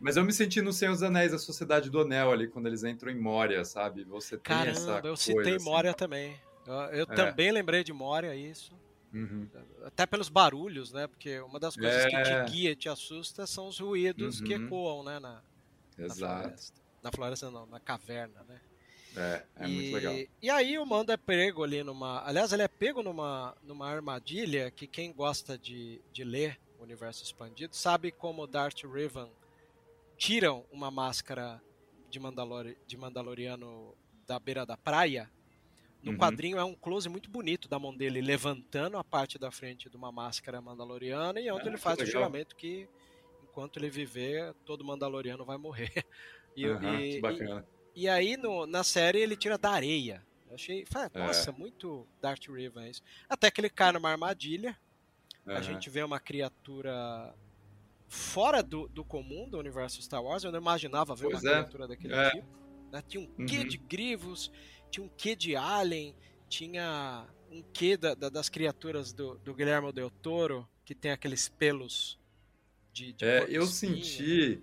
[0.00, 2.82] Mas eu me senti no Senhor dos Anéis, a Sociedade do Anel ali, quando eles
[2.84, 4.02] entram em Moria, sabe?
[4.04, 5.64] Você tem essa Caramba, eu coisa, citei assim.
[5.64, 6.40] Moria também.
[6.66, 7.14] Eu, eu É.
[7.14, 8.74] também lembrei de Moria, isso.
[9.12, 9.46] Uhum.
[9.84, 11.06] Até pelos barulhos, né?
[11.06, 12.44] Porque uma das coisas que É.
[12.44, 14.66] te guia, te assusta, são os ruídos que Uhum.
[14.66, 15.18] ecoam, né?
[15.20, 15.42] Na,
[15.98, 16.42] na Exato.
[16.42, 16.80] floresta.
[17.02, 18.60] Na floresta não, na caverna, né?
[19.16, 20.14] É, é e, muito legal.
[20.40, 22.22] E aí o Mando é pego ali numa.
[22.24, 27.22] Aliás, ele é pego numa, numa armadilha que quem gosta de, de ler o universo
[27.24, 29.28] expandido sabe como Darth Revan
[30.20, 31.62] tiram uma máscara
[32.10, 35.30] de, Mandalori, de Mandaloriano da beira da praia.
[36.02, 36.18] No Uhum.
[36.18, 39.96] quadrinho é um close muito bonito da mão dele levantando a parte da frente de
[39.96, 42.86] uma máscara mandaloriana e onde Ah, ele faz o juramento que
[43.42, 45.90] enquanto ele viver, todo mandaloriano vai morrer.
[46.56, 47.64] E, Aham, e- bacana.
[47.94, 50.20] e aí no- na série ele tira da areia.
[50.48, 51.18] Eu achei, falei, É.
[51.20, 53.02] nossa, muito Darth Revan isso.
[53.28, 54.76] Até que ele cai numa armadilha.
[55.46, 55.62] A Aham.
[55.62, 57.32] gente vê uma criatura
[58.12, 60.42] fora do, do comum do universo Star Wars.
[60.42, 61.52] Eu não imaginava ver Pois uma é.
[61.54, 62.30] criatura daquele É.
[62.30, 62.46] tipo.
[62.92, 63.02] né?
[63.06, 63.68] Tinha um quê Uhum.
[63.68, 64.50] de Grievous,
[64.90, 66.14] tinha um quê de Alien,
[66.48, 71.48] tinha um quê da- da- das criaturas do, do Guilherme Del Toro, que tem aqueles
[71.48, 72.18] pelos
[72.92, 74.04] de, de É, eu espinho.
[74.04, 74.60] senti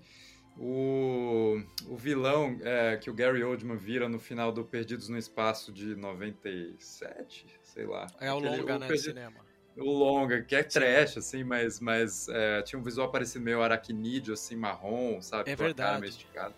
[0.58, 5.72] o, o vilão é, que o Gary Oldman vira no final do Perdidos no Espaço
[5.72, 8.08] de 97, sei lá.
[8.20, 9.47] É o longa, o né, Perdi- cinema.
[9.78, 14.34] O longa, que é trash, assim, mas, mas é, tinha um visual parecido meio aracnídeo,
[14.34, 15.50] assim, marrom, sabe?
[15.52, 16.00] É Com cara verdade.
[16.02, 16.56] meio esticada.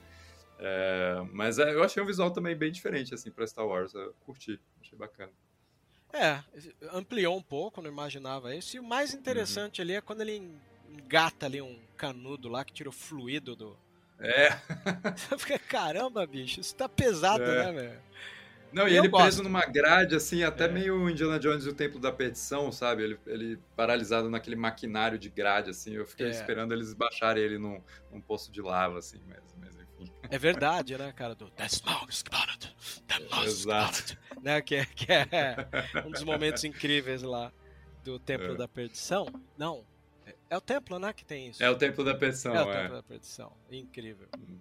[0.58, 3.94] É, mas é, eu achei um visual também bem diferente, assim, pra Star Wars.
[3.94, 5.32] Eu curti, achei bacana.
[6.14, 6.40] É,
[6.94, 8.78] ampliou um pouco, não imaginava isso.
[8.78, 9.20] E o mais Uhum.
[9.20, 10.52] interessante ali é quando ele
[10.90, 13.78] engata ali um canudo lá que tira o fluido do.
[14.20, 14.50] É,
[15.16, 17.66] Você fica, caramba, bicho, isso tá pesado, É.
[17.66, 18.02] né, velho?
[18.72, 20.68] Não, e ele preso numa grade, assim, até É.
[20.68, 23.04] meio Indiana Jones e o Templo da Perdição, sabe?
[23.04, 25.94] Ele, ele paralisado naquele maquinário de grade, assim.
[25.94, 26.30] Eu fiquei É.
[26.32, 30.12] esperando eles baixarem ele num, num poço de lava, assim, mas, mas enfim.
[30.30, 31.34] É verdade, né, cara?
[31.36, 32.76] Do That smoke is clouded.
[33.08, 33.92] That smoke is Exato.
[33.92, 34.20] clouded.
[34.44, 35.56] Né, que, é, que é
[36.06, 37.52] um dos momentos incríveis lá
[38.04, 38.56] do Templo É.
[38.56, 39.26] da Perdição.
[39.58, 39.84] Não,
[40.26, 41.62] é- é o templo, né, que tem isso.
[41.62, 42.82] É o Templo da Perdição, É o é.
[42.82, 43.52] Templo da Perdição.
[43.70, 44.28] Incrível.
[44.38, 44.58] Hum.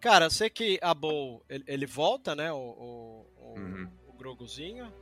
[0.00, 3.90] Cara, eu sei que a Bow, ele, ele volta, né, o, o, o, Uhum.
[4.08, 4.92] o Groguzinho.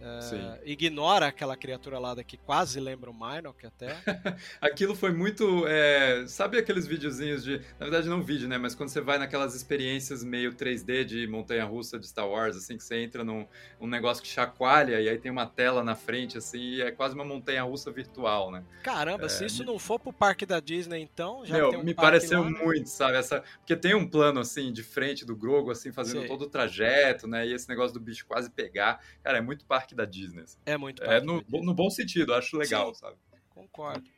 [0.00, 0.52] É, Sim.
[0.64, 3.96] ignora aquela criatura lá que quase lembra o Minok até.
[4.60, 5.66] Aquilo foi muito.
[5.66, 7.58] é, sabe aqueles videozinhos de.
[7.78, 8.58] Na verdade, não vídeo, né?
[8.58, 12.76] Mas quando você vai naquelas experiências meio 3D de montanha russa de Star Wars, assim,
[12.76, 13.46] que você entra num
[13.80, 17.14] um negócio que chacoalha e aí tem uma tela na frente, assim, e é quase
[17.14, 18.64] uma montanha russa virtual, né?
[18.82, 21.94] Caramba, se isso não for pro parque da Disney, então, já É, Meu, um me
[21.94, 22.58] pareceu lá, né?
[22.62, 23.16] muito, sabe?
[23.16, 26.28] Essa, porque tem um plano, assim, de frente do Grogo, assim, fazendo Sei.
[26.28, 27.46] todo o trajeto, né?
[27.46, 29.00] E esse negócio do bicho quase pegar.
[29.22, 30.42] Cara, é muito parque da Disney.
[30.42, 30.58] assim.
[30.66, 33.00] É muito É parque no, no bom sentido, acho legal, Sim.
[33.00, 33.16] sabe?
[33.50, 34.08] Concordo.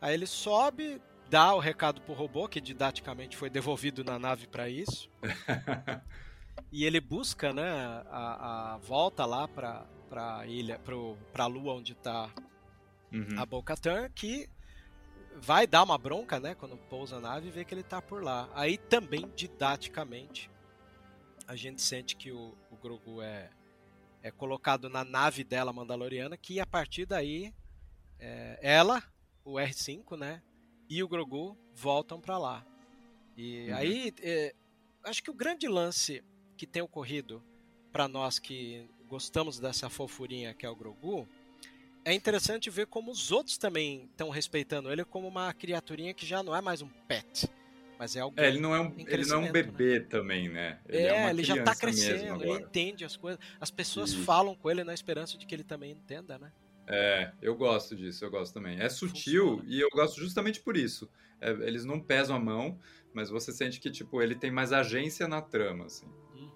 [0.00, 4.68] Aí ele sobe, dá o recado pro robô, que didaticamente foi devolvido na nave para
[4.68, 5.10] isso.
[6.72, 7.70] e ele busca, né,
[8.10, 12.30] a, a volta lá pra, pra ilha, pro, pra lua onde tá
[13.12, 13.26] Uhum.
[13.36, 14.48] a Bo-Katan, que
[15.36, 18.22] vai dar uma bronca, né, quando pousa a nave e vê que ele tá por
[18.22, 18.48] lá.
[18.54, 20.48] Aí também, didaticamente,
[21.46, 23.50] a gente sente que o, o Grogu é,
[24.22, 27.54] é colocado na nave dela mandaloriana, que a partir daí
[28.18, 29.02] é, ela,
[29.44, 30.42] o R5, né,
[30.88, 32.66] e o Grogu voltam para lá.
[33.36, 33.76] E Uhum.
[33.76, 34.54] aí, é,
[35.04, 36.22] acho que o grande lance
[36.56, 37.42] que tem ocorrido
[37.92, 41.26] para nós que gostamos dessa fofurinha que é o Grogu,
[42.04, 46.42] é interessante ver como os outros também estão respeitando ele como uma criaturinha que já
[46.42, 47.48] não é mais um pet,
[48.00, 48.42] mas é alguém.
[48.42, 50.80] É, ele não é um, ele não é um bebê também, né?
[50.88, 53.38] É, uma ele já tá crescendo, ele entende as coisas.
[53.60, 54.24] As pessoas Isso.
[54.24, 56.50] falam com ele na esperança de que ele também entenda, né?
[56.86, 58.80] É, eu gosto disso, eu gosto também.
[58.80, 59.70] É sutil Funciona.
[59.70, 61.10] e eu gosto justamente por isso.
[61.42, 62.80] É, eles não pesam a mão,
[63.12, 66.06] mas você sente que, tipo, ele tem mais agência na trama, assim.
[66.32, 66.50] Uhum.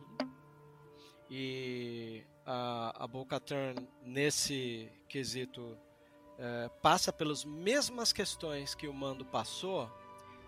[1.29, 5.77] E a, a Bo-Katan, nesse quesito,
[6.39, 9.93] é, passa pelas mesmas questões que o Mando passou.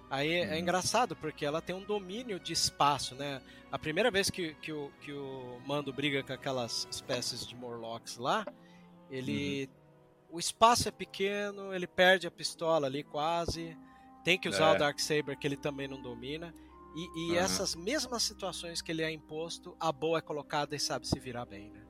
[0.09, 0.59] Aí é, é Uhum.
[0.59, 3.43] engraçado, porque ela tem um domínio de espaço, né?
[3.73, 8.17] A primeira vez que, que, o, que o Mando briga com aquelas espécies de Morlocks
[8.17, 8.45] lá,
[9.11, 9.69] ele...
[10.29, 13.77] O espaço é pequeno, ele perde a pistola ali quase,
[14.25, 14.77] tem que usar É.
[14.77, 16.53] o Darksaber que ele também não domina.
[16.97, 17.45] E, e Aham.
[17.45, 21.45] essas mesmas situações que ele é imposto, a boa é colocada e sabe se virar
[21.47, 21.83] bem, né?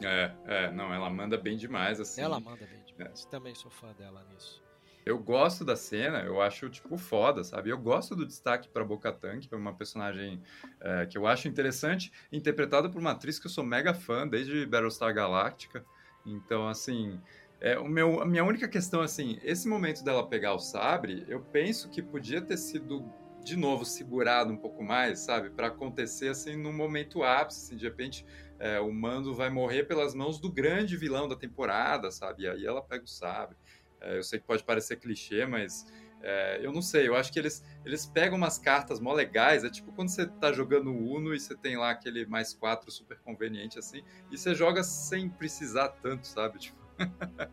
[0.00, 2.20] É, é, não, ela manda bem demais, assim.
[2.22, 3.24] Ela manda bem demais.
[3.26, 4.61] Também sou fã dela nisso.
[5.04, 7.70] Eu gosto da cena, eu acho, tipo, foda, sabe?
[7.70, 10.40] Eu gosto do destaque pra Bo-Katan, que é uma personagem
[10.80, 14.64] é, que eu acho interessante, interpretada por uma atriz que eu sou mega fã desde
[14.64, 15.84] Battlestar Galactica.
[16.24, 17.20] Então, assim,
[17.60, 21.40] é, o meu, a minha única questão, assim, esse momento dela pegar o sabre, eu
[21.40, 23.04] penso que podia ter sido,
[23.44, 25.50] de novo, segurado um pouco mais, sabe?
[25.50, 28.24] Pra acontecer, assim, num momento ápice, assim, de repente...
[28.60, 32.44] é, o Mando vai morrer pelas mãos do grande vilão da temporada, sabe?
[32.44, 33.56] E aí ela pega o sabre.
[34.02, 35.86] É, eu sei que pode parecer clichê, mas
[36.20, 37.08] é, eu não sei.
[37.08, 39.64] Eu acho que eles, eles pegam umas cartas mó legais.
[39.64, 43.18] É tipo quando você tá jogando Uno e você tem lá aquele mais quatro super
[43.20, 46.58] conveniente assim, e você joga sem precisar tanto, sabe?
[46.58, 46.82] Tipo.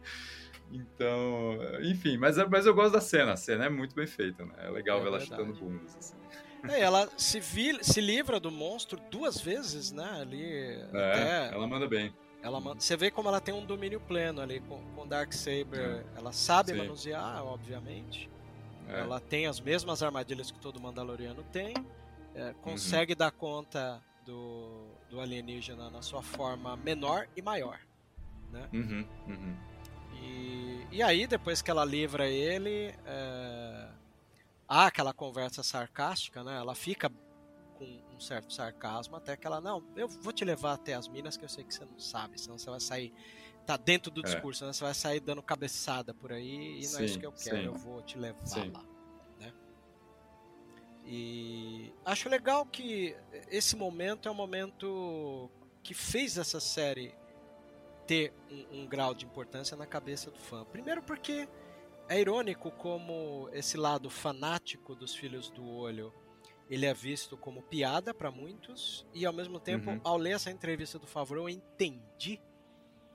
[0.72, 3.34] então, enfim, mas, mas eu gosto da cena.
[3.34, 4.54] A cena é muito bem feita, né?
[4.58, 5.96] É legal É ver ela chutando bundas.
[5.96, 6.16] Assim.
[6.68, 10.20] É, ela se, vi- se livra do monstro duas vezes, né?
[10.22, 10.44] Ali.
[10.44, 12.14] É, até ela manda bem.
[12.42, 16.06] Ela manda- Você vê como ela tem um domínio pleno ali com, com Darksaber.
[16.16, 16.76] Ela sabe É.
[16.76, 16.82] Sim.
[16.82, 18.30] manusear, obviamente.
[18.88, 19.00] É.
[19.02, 21.74] Ela tem as mesmas armadilhas que todo Mandaloriano tem.
[21.78, 21.86] Uhum.
[22.36, 27.80] é, consegue dar conta do, do alienígena na sua forma menor e maior.
[28.74, 29.58] Uhum, uhum.
[30.22, 33.88] E, e aí, depois que ela livra ele, é,
[34.68, 36.58] há aquela conversa sarcástica, né?
[36.58, 37.12] Ela fica
[38.20, 41.46] um certo sarcasmo, até que ela, não, eu vou te levar até as minas que
[41.46, 43.14] eu sei que você não sabe, senão você vai sair.
[43.66, 44.24] Tá dentro do É.
[44.24, 44.74] discurso, né?
[44.74, 47.58] Você vai sair dando cabeçada por aí e não é isso Sim, que eu quero,
[47.58, 47.66] sim.
[47.66, 48.72] eu vou te levar Sim.
[48.72, 48.84] lá.
[49.40, 49.54] Né?
[51.06, 53.16] E acho legal que
[53.50, 55.50] esse momento é um momento
[55.82, 57.16] que fez essa série
[58.06, 60.66] ter um, um, grau de importância na cabeça do fã.
[60.66, 61.48] Primeiro porque
[62.10, 66.12] é irônico como esse lado fanático dos Filhos do Olho
[66.70, 70.00] ele é visto como piada para muitos e ao mesmo tempo, uhum.
[70.04, 72.40] ao ler essa entrevista do Favreau, eu entendi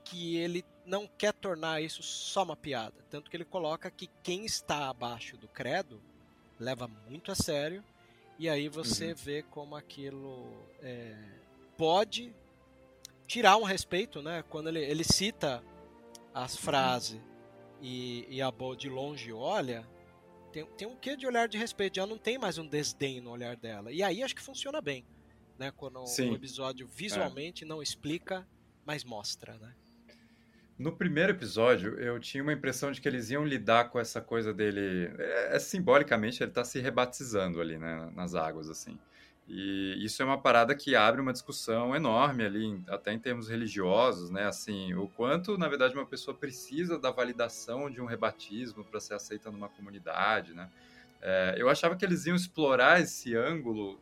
[0.03, 4.45] que ele não quer tornar isso só uma piada, tanto que ele coloca que quem
[4.45, 6.01] está abaixo do credo
[6.59, 7.83] leva muito a sério
[8.37, 9.15] e aí você uhum.
[9.15, 11.15] vê como aquilo é,
[11.77, 12.33] pode
[13.25, 14.43] tirar um respeito, né?
[14.49, 15.63] Quando ele, ele cita
[16.33, 17.19] as frases
[17.81, 19.87] e, e a boa de longe olha,
[20.55, 23.29] tem, tem um quê de olhar de respeito, já não tem mais um desdém no
[23.31, 23.91] olhar dela.
[23.91, 25.05] E aí acho que funciona bem,
[25.59, 25.69] né?
[25.75, 26.31] Quando Sim.
[26.31, 27.67] o episódio visualmente é.
[27.67, 28.47] não explica,
[28.85, 29.75] mas mostra, né?
[30.79, 34.53] No primeiro episódio, eu tinha uma impressão de que eles iam lidar com essa coisa
[34.53, 35.13] dele.
[35.17, 38.97] É, é simbolicamente, ele está se rebatizando ali, né, nas águas, assim.
[39.47, 44.31] E isso é uma parada que abre uma discussão enorme ali, até em termos religiosos,
[44.31, 44.45] né?
[44.45, 49.13] Assim, o quanto, na verdade, uma pessoa precisa da validação de um rebatismo para ser
[49.13, 50.69] aceita numa comunidade, né?
[51.21, 53.99] É, eu achava que eles iam explorar esse ângulo,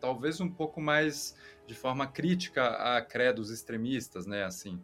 [0.00, 1.36] talvez um pouco mais
[1.66, 4.44] de forma crítica a credos extremistas, né?
[4.44, 4.80] Assim,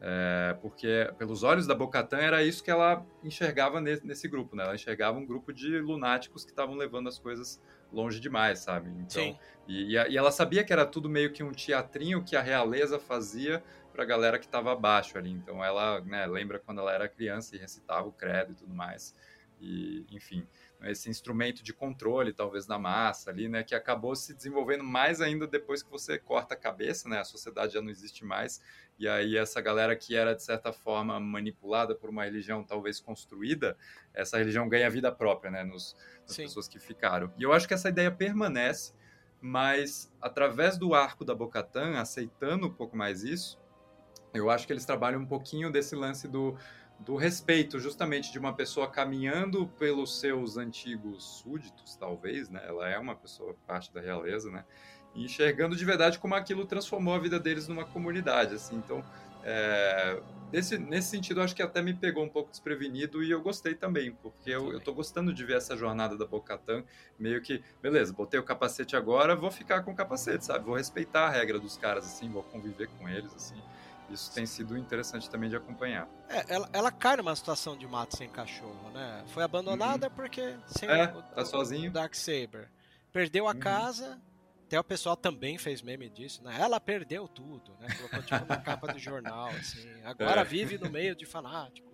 [0.00, 4.64] é, porque pelos olhos da Bocatan era isso que ela enxergava nesse, nesse, grupo, né?
[4.64, 7.60] Ela enxergava um grupo de lunáticos que estavam levando as coisas
[7.92, 8.90] longe demais, sabe?
[8.90, 12.98] Então, e, e, ela sabia que era tudo meio que um teatrinho que a realeza
[12.98, 15.30] fazia para a galera que estava abaixo ali.
[15.30, 19.14] Então ela, né, lembra quando ela era criança e recitava o credo e tudo mais.
[19.60, 20.46] E, enfim,
[20.82, 25.46] esse instrumento de controle, talvez, da massa ali, né, que acabou se desenvolvendo mais ainda
[25.46, 28.60] depois que você corta a cabeça, né, a sociedade já não existe mais,
[28.98, 33.76] e aí essa galera que era, de certa forma, manipulada por uma religião talvez construída,
[34.12, 36.42] essa religião ganha vida própria, né, nos, nas Sim.
[36.44, 37.32] pessoas que ficaram.
[37.38, 38.92] E eu acho que essa ideia permanece,
[39.40, 43.58] mas através do arco da Bocatan, aceitando um pouco mais isso,
[44.32, 46.56] eu acho que eles trabalham um pouquinho desse lance do
[47.04, 52.62] do respeito justamente de uma pessoa caminhando pelos seus antigos súditos, talvez, né?
[52.66, 54.64] Ela é uma pessoa parte da realeza, né?
[55.14, 58.76] E enxergando de verdade como aquilo transformou a vida deles numa comunidade, assim.
[58.76, 59.04] Então,
[59.44, 60.18] é,
[60.50, 64.12] nesse, nesse sentido, acho que até me pegou um pouco desprevenido e eu gostei também,
[64.22, 66.82] porque eu, eu tô gostando de ver essa jornada da Bocatan,
[67.18, 70.64] meio que, beleza, botei o capacete agora, vou ficar com o capacete, sabe?
[70.64, 73.62] Vou respeitar a regra dos caras, assim, vou conviver com eles, assim.
[74.14, 76.08] Isso tem sido interessante também de acompanhar.
[76.28, 79.24] É, ela, ela cai numa situação de mato sem cachorro, né?
[79.28, 80.14] Foi abandonada uhum.
[80.14, 81.90] porque sem é, o, tá sozinho.
[81.90, 82.70] o Dark Saber.
[83.12, 83.58] Perdeu a uhum.
[83.58, 84.20] casa,
[84.66, 86.56] até o pessoal também fez meme disso, né?
[86.58, 87.88] Ela perdeu tudo, né?
[87.96, 89.88] Colocou tipo na capa do jornal, assim.
[90.04, 90.44] Agora é.
[90.44, 91.93] vive no meio de fanáticos.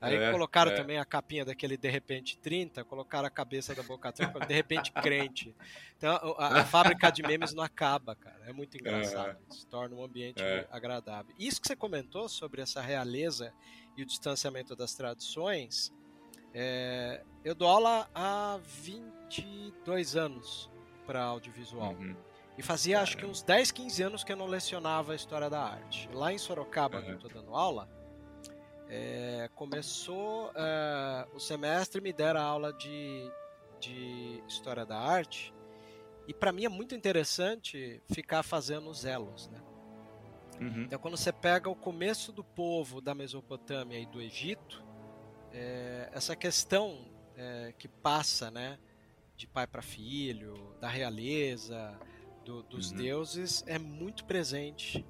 [0.00, 0.74] Aí é, colocaram é.
[0.74, 5.54] também a capinha daquele De Repente 30, colocaram a cabeça da Boca De Repente Crente.
[5.96, 8.40] Então a, a, fábrica de memes não acaba, cara.
[8.46, 9.30] É muito engraçado.
[9.30, 9.54] É.
[9.54, 10.66] Isso torna um ambiente é.
[10.70, 11.34] agradável.
[11.38, 13.52] Isso que você comentou sobre essa realeza
[13.96, 15.92] e o distanciamento das tradições,
[16.52, 20.70] é, eu dou aula há 22 anos
[21.06, 21.92] para audiovisual.
[21.92, 22.16] Uhum.
[22.56, 25.60] E fazia acho que uns 10, 15 anos que eu não lecionava a história da
[25.60, 26.08] arte.
[26.12, 27.04] Lá em Sorocaba, uhum.
[27.04, 27.88] que eu tô dando aula,
[28.88, 33.30] é, começou é, o semestre me deram aula de,
[33.80, 35.54] de História da Arte
[36.26, 39.60] e para mim é muito interessante ficar fazendo os elos, né?
[40.60, 40.82] Uhum.
[40.82, 44.84] Então quando você pega o começo do povo da Mesopotâmia e do Egito,
[45.52, 47.06] é, essa questão
[47.36, 48.78] é, que passa, né,
[49.36, 51.98] de pai para filho, da realeza,
[52.44, 52.96] do, dos uhum.
[52.98, 55.04] deuses, é muito presente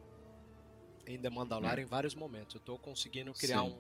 [1.07, 2.55] em The Mandalorian em vários momentos.
[2.55, 3.77] Eu estou conseguindo criar um,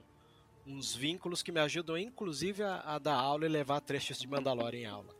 [0.66, 4.80] uns vínculos que me ajudam, inclusive, a, a, dar aula e levar trechos de Mandalorian
[4.80, 5.14] em aula.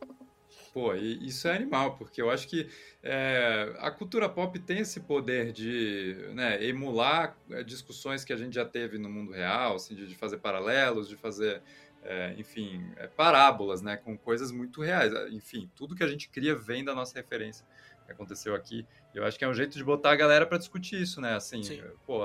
[0.73, 2.69] Pô, isso é animal, porque eu acho que
[3.01, 8.55] é, a cultura pop tem esse poder de né, emular é, discussões que a gente
[8.55, 11.61] já teve no mundo real, assim, de, de fazer paralelos, de fazer,
[12.03, 15.13] é, enfim, é, parábolas, né, com coisas muito reais.
[15.31, 17.65] Enfim, tudo que a gente cria vem da nossa referência
[18.05, 18.85] que aconteceu aqui.
[19.13, 21.35] Eu acho que é um jeito de botar a galera para discutir isso, né?
[21.35, 21.83] Assim, Sim.
[22.05, 22.21] pô,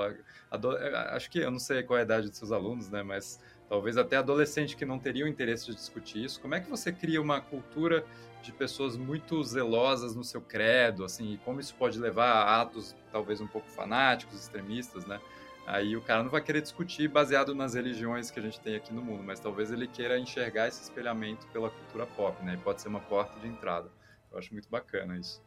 [1.09, 3.01] acho que eu não sei qual é a idade dos seus alunos, né?
[3.03, 6.39] Mas talvez até adolescente que não teria o interesse de discutir isso.
[6.39, 8.05] Como é que você cria uma cultura
[8.41, 12.95] de pessoas muito zelosas no seu credo, assim, e como isso pode levar a atos
[13.11, 15.19] talvez um pouco fanáticos, extremistas, né?
[15.65, 18.91] Aí o cara não vai querer discutir baseado nas religiões que a gente tem aqui
[18.91, 22.55] no mundo, mas talvez ele queira enxergar esse espelhamento pela cultura pop, né?
[22.55, 23.89] E pode ser uma porta de entrada.
[24.31, 25.41] Eu acho muito bacana isso.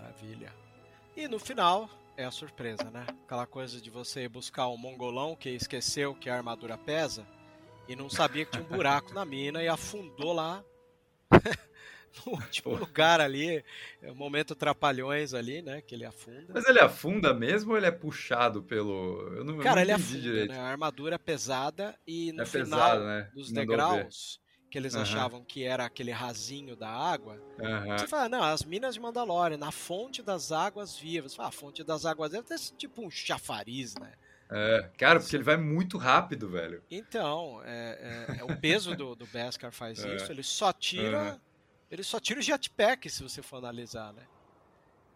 [0.00, 0.52] Maravilha.
[1.16, 3.06] E no final é a surpresa, né?
[3.24, 7.26] Aquela coisa de você buscar um mongolão que esqueceu que a armadura pesa
[7.88, 10.64] e não sabia que tinha um buraco na mina e afundou lá
[12.26, 13.64] no último lugar ali,
[14.02, 16.52] é o momento trapalhões ali, né, que ele afunda.
[16.54, 19.20] Mas ele afunda mesmo ou ele é puxado pelo...
[19.36, 20.50] Eu não, Cara, eu ele não entendi afunda, direito.
[20.52, 23.30] né, a armadura é pesada e no É final pesado, né?
[23.34, 24.40] dos degraus,
[24.74, 27.40] que eles achavam que era aquele rasinho da água,
[27.96, 31.32] você fala, não, as minas de Mandalorian, na fonte das águas vivas.
[31.32, 34.14] Fala, a fonte das águas deve ter tipo um chafariz, né?
[34.50, 36.82] É, cara, porque ele vai muito rápido, velho.
[36.90, 40.16] Então, é, é- é o peso do, do Beskar faz É.
[40.16, 41.20] isso, ele só tira.
[41.20, 41.40] Aham.
[41.88, 44.22] Ele só tira o jetpack, se você for analisar, né?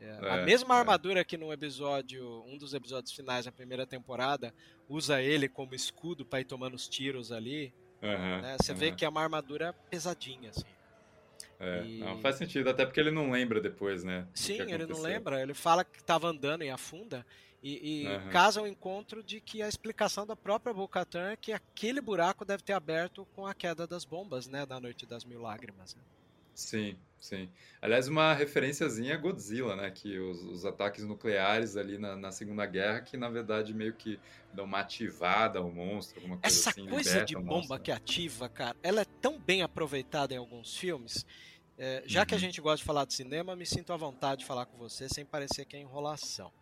[0.01, 4.55] É, a É, mesma armadura que no episódio, um dos episódios finais da primeira temporada,
[4.89, 7.75] usa ele como escudo para ir tomando os tiros ali.
[8.03, 8.57] Aham, né?
[8.61, 8.97] Você vê aham.
[8.97, 10.77] que é uma armadura pesadinha, assim.
[11.61, 14.29] É, e- não, faz sentido, até porque ele não lembra depois, né?
[14.35, 15.43] Sim, ele não lembra.
[15.43, 17.27] Ele fala que estava andando e afunda.
[17.63, 18.29] E, e Aham.
[18.31, 22.63] casa o encontro de que a explicação da própria Bo-Katan é que aquele buraco deve
[22.63, 24.65] ter aberto com a queda das bombas, né?
[24.65, 25.95] Da Noite das Mil Lágrimas.
[25.97, 26.03] né?
[26.55, 27.53] Sim, sim.
[27.81, 29.91] Aliás, uma referenciazinha a Godzilla, né?
[29.91, 34.21] Que os, os ataques nucleares ali na, na Segunda Guerra, que na verdade meio que
[34.53, 36.87] dão uma ativada ao monstro, alguma coisa Essa assim.
[36.87, 37.81] coisa liberta de bomba monstro.
[37.81, 41.25] que ativa, cara, ela é tão bem aproveitada em alguns filmes.
[41.77, 42.41] É, já que a Uhum.
[42.41, 45.25] gente gosta de falar de cinema, me sinto à vontade de falar com você sem
[45.27, 46.53] parecer que é enrolação.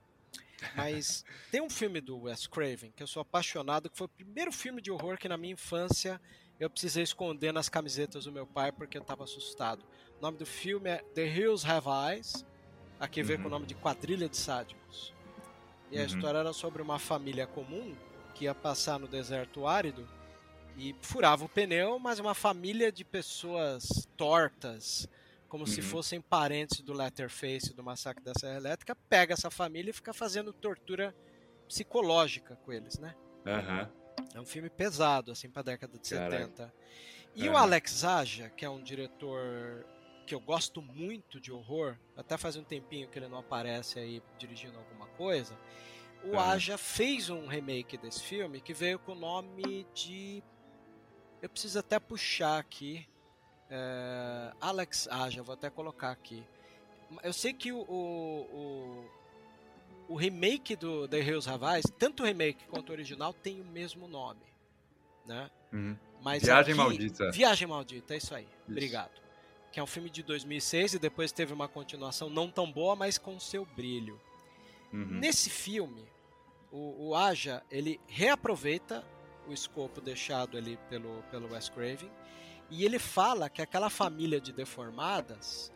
[0.72, 4.52] Mas tem um filme do Wes Craven que eu sou apaixonado, que foi o primeiro
[4.52, 6.20] filme de horror que na minha infância
[6.58, 9.84] eu precisei esconder nas camisetas do meu pai porque eu estava assustado.
[10.18, 12.44] O nome do filme é The Hills Have Eyes,
[12.98, 13.50] aqui vem com o Uhum.
[13.50, 15.14] nome de Quadrilha de Sádicos.
[15.90, 16.06] E a Uhum.
[16.06, 17.94] história era sobre uma família comum
[18.34, 20.06] que ia passar no deserto árido
[20.76, 25.06] e furava o pneu, mas uma família de pessoas tortas,
[25.48, 25.86] como se Uhum.
[25.86, 30.52] fossem parentes do Letterface do massacre da Serra Elétrica, pega essa família e fica fazendo
[30.52, 31.14] tortura
[31.68, 33.14] psicológica com eles, né?
[33.46, 33.90] Aham.
[34.34, 36.30] É um filme pesado, assim, pra década de Caraca.
[36.36, 36.74] 70.
[37.34, 37.50] E É.
[37.50, 39.86] o Alex Aja, que é um diretor
[40.26, 44.22] que eu gosto muito de horror, até faz um tempinho que ele não aparece aí
[44.36, 45.56] dirigindo alguma coisa,
[46.24, 46.52] o Aham.
[46.52, 50.42] Aja fez um remake desse filme que veio com o nome de...
[51.40, 53.06] Eu preciso até puxar aqui.
[53.70, 56.42] É, Alex Aja, vou até colocar aqui.
[57.22, 59.06] Eu sei que o, o,
[60.08, 63.60] o, o remake do The Hills Have Eyes, tanto o remake quanto o original, tem
[63.60, 64.40] o mesmo nome.
[65.24, 65.48] Né?
[65.72, 65.96] Uhum.
[66.22, 67.30] Mas Viagem aqui- Maldita.
[67.30, 68.48] Viagem Maldita, é isso aí.
[68.68, 69.25] Obrigado.
[69.72, 73.18] Que é um filme de 2006 e depois teve uma continuação não tão boa, mas
[73.18, 74.20] com seu brilho.
[74.92, 75.04] Uhum.
[75.20, 76.04] Nesse filme,
[76.72, 79.04] o, o Aja, ele reaproveita
[79.46, 82.10] o escopo deixado ali pelo, pelo Wes Craven
[82.70, 85.72] e ele fala que aquela família de deformadas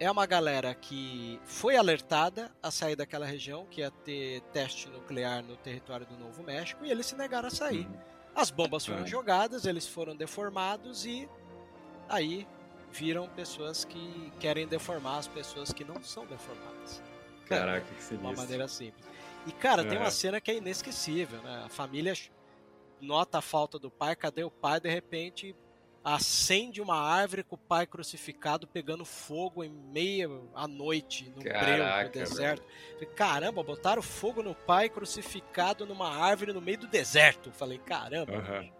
[0.00, 5.42] é uma galera que foi alertada a sair daquela região, que ia ter teste nuclear
[5.44, 7.86] no território do Novo México, e eles se negaram a sair.
[7.86, 7.98] Uhum.
[8.34, 9.06] As bombas foram Ah.
[9.06, 11.28] jogadas, eles foram deformados e
[12.08, 12.44] aí
[12.94, 17.02] viram pessoas que querem deformar as pessoas que não são deformadas.
[17.46, 18.18] Caraca, que De sinistro.
[18.28, 19.04] uma maneira simples.
[19.46, 20.10] E cara, tem uma Aham.
[20.10, 21.62] cena que é inesquecível, né?
[21.66, 22.14] A família
[23.00, 24.80] nota a falta do pai, cadê o pai?
[24.80, 25.54] De repente
[26.02, 31.52] acende uma árvore com o pai crucificado pegando fogo em meia à noite no breu
[31.52, 32.62] Caraca, do deserto.
[32.94, 37.50] Falei, Caramba, botaram fogo no pai crucificado numa árvore no meio do deserto.
[37.52, 38.36] Falei, caramba.
[38.36, 38.70] Aham.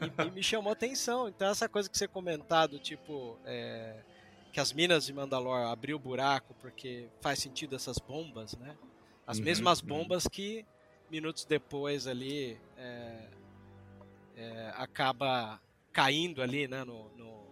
[0.00, 1.28] E, e me chamou a atenção.
[1.28, 4.02] Então, essa coisa que você comentado, tipo, é,
[4.52, 8.76] que as minas de Mandalor abriu o buraco porque faz sentido essas bombas, né?
[9.26, 9.88] As Uhum, mesmas uhum.
[9.88, 10.64] bombas que
[11.10, 13.28] minutos depois ali é,
[14.36, 15.60] é, acaba
[15.92, 16.84] caindo ali, né?
[16.84, 17.46] No, no-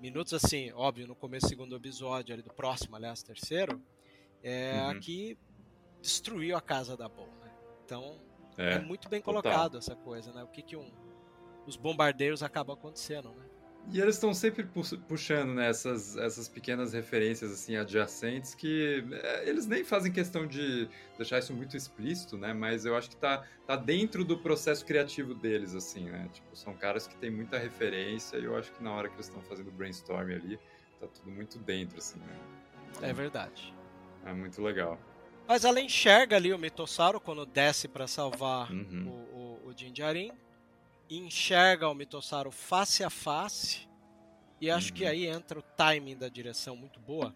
[0.00, 3.80] minutos assim, óbvio, no começo do segundo episódio, ali do próximo, aliás, terceiro,
[4.42, 4.90] é Uhum.
[4.90, 5.38] a que
[6.00, 7.52] destruiu a casa da Bom, né?
[7.84, 8.18] Então,
[8.58, 8.80] é, É.
[8.80, 9.42] muito bem total.
[9.42, 10.42] colocado essa coisa, né?
[10.42, 10.90] O que que um,
[11.66, 13.44] os bombardeiros acabam acontecendo, né?
[13.90, 19.48] E eles estão sempre pu- puxando né, essas, essas pequenas referências assim adjacentes que é,
[19.48, 22.52] eles nem fazem questão de deixar isso muito explícito, né?
[22.54, 26.28] Mas eu acho que tá, tá dentro do processo criativo deles, assim, né?
[26.32, 29.26] Tipo, são caras que têm muita referência e eu acho que na hora que eles
[29.26, 30.60] estão fazendo brainstorm ali,
[31.00, 32.38] tá tudo muito dentro, assim, né?
[33.02, 33.74] É verdade.
[34.24, 34.96] É muito legal.
[35.48, 39.08] Mas ela enxerga ali o mitossauro quando desce para salvar Uhum.
[39.08, 40.30] o, o, o Din Djarin,
[41.18, 43.88] enxerga o mitossauro face a face,
[44.60, 45.10] e acho que Uhum.
[45.10, 47.34] aí entra o timing da direção muito boa,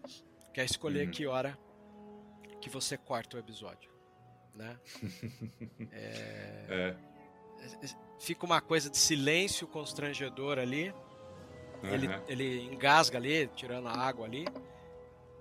[0.53, 1.11] que é escolher Uhum.
[1.11, 1.57] que hora
[2.61, 3.91] que você corta o episódio,
[4.55, 4.79] né?
[5.91, 7.87] É, É.
[8.19, 10.93] fica uma coisa de silêncio constrangedor ali,
[11.83, 12.23] ele, aham.
[12.27, 14.45] ele engasga ali, tirando a água ali.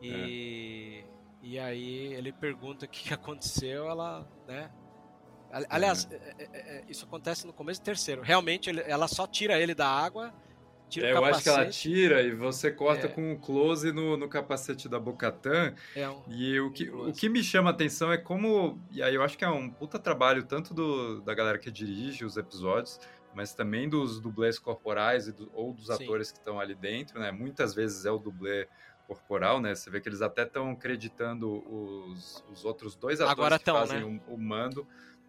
[0.02, 1.02] E,
[1.42, 4.70] e aí ele pergunta o que, que aconteceu, ela, né?
[5.50, 8.22] Ali- Aliás, é- é- é- isso acontece no começo do terceiro.
[8.22, 10.32] Realmente ele- ela só tira ele da água
[10.88, 13.08] tira É, eu acho que ela tira e você corta É.
[13.08, 15.74] com um close no, no capacete da Bocatan.
[15.96, 17.10] É um- E o que, Close.
[17.10, 18.80] o que me chama a atenção é como.
[18.92, 22.24] E aí eu acho que é um puta trabalho tanto do, da galera que dirige
[22.24, 23.00] os episódios,
[23.34, 26.04] mas também dos dublês corporais e do- ou dos Sim.
[26.04, 27.32] atores que estão ali dentro, né?
[27.32, 28.68] Muitas vezes é o dublê
[29.08, 29.74] corporal, né?
[29.74, 33.74] Você vê que eles até estão acreditando os, os outros dois atores Agora que tão,
[33.76, 34.20] fazem né?
[34.28, 34.86] o, o mando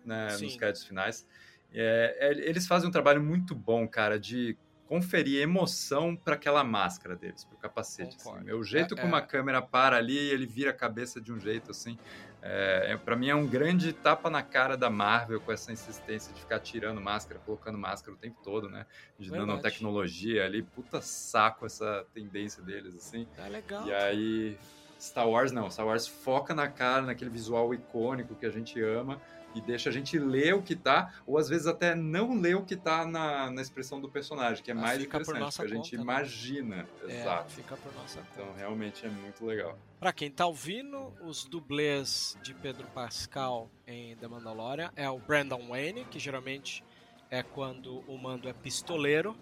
[0.07, 1.27] né, nos créditos finais.
[1.73, 7.15] É, é, eles fazem um trabalho muito bom, cara, de conferir emoção para aquela máscara
[7.15, 8.15] deles, pro capacete.
[8.15, 8.51] Assim.
[8.53, 9.21] O jeito É, como a é.
[9.21, 11.97] câmera para ali, ele vira a cabeça de um jeito assim.
[12.41, 16.33] É, é, para mim é um grande tapa na cara da Marvel com essa insistência
[16.33, 18.85] de ficar tirando máscara, colocando máscara o tempo todo, né?
[19.19, 19.49] De Verdade.
[19.49, 23.27] nanotecnologia ali, puta saco essa tendência deles, assim.
[23.37, 23.85] É legal.
[23.85, 24.57] E aí,
[24.99, 29.19] Star Wars não, Star Wars foca na cara, naquele visual icônico que a gente ama
[29.57, 32.63] e deixa a gente ler o que tá, ou às vezes até não ler o
[32.63, 35.63] que tá na, na expressão do personagem, que é Ah, mais fica por interessante, nossa
[35.63, 36.03] porque a gente conta, né?
[36.03, 36.87] imagina.
[37.07, 37.51] É, Exato.
[37.53, 38.29] fica por nossa conta.
[38.33, 39.77] Então realmente é muito legal.
[39.99, 45.67] Pra quem tá ouvindo, os dublês de Pedro Pascal em The Mandalorian é o Brandon
[45.69, 46.83] Wayne, que geralmente
[47.31, 49.35] é quando o mando é pistoleiro,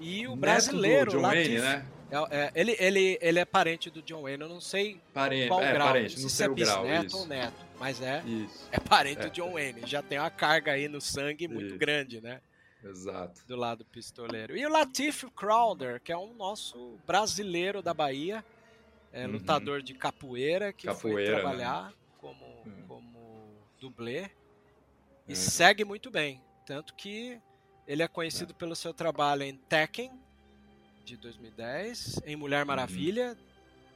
[0.00, 1.86] e o Neto brasileiro, John Latif, Wayne, né?
[2.10, 5.60] é- é- ele, ele, ele é parente do John Wayne, eu não sei Parente, qual
[5.62, 6.82] é, grau, parente, não se sei é o grau.
[6.82, 7.18] bisneto Isso.
[7.18, 9.24] ou neto, mas é, Isso, é parente É.
[9.28, 11.78] do John Wayne, já tem uma carga aí no sangue muito Isso.
[11.78, 12.40] grande, né?
[12.84, 13.44] exato.
[13.48, 14.56] do lado pistoleiro.
[14.56, 18.44] E o Latif Crowder, que é um nosso brasileiro da Bahia,
[19.12, 19.32] é, Uhum.
[19.32, 21.40] lutador de capoeira, que foi Capoeira, né?
[21.40, 22.84] trabalhar como, Hum.
[22.86, 24.30] como dublê
[25.26, 25.34] e É.
[25.34, 26.40] segue muito bem.
[26.64, 27.40] Tanto que
[27.88, 30.12] ele é conhecido pelo seu trabalho em Tekken,
[31.04, 32.66] de 2010, em Mulher Uhum.
[32.68, 33.36] Maravilha,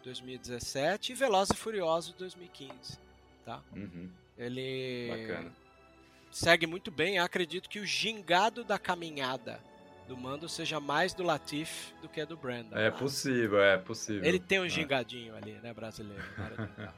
[0.03, 2.99] 2017, e Velozes e Furiosos, 2015.
[3.45, 3.63] Tá?
[3.75, 5.53] Uhum, Ele bacana.
[6.31, 7.19] segue muito bem.
[7.19, 9.61] Acredito que o gingado da caminhada
[10.07, 12.77] do Mando seja mais do Latif do que do Brandon.
[12.77, 14.25] É Ah, possível, é possível.
[14.25, 14.69] Ele tem um É.
[14.69, 16.23] gingadinho ali, né, brasileiro.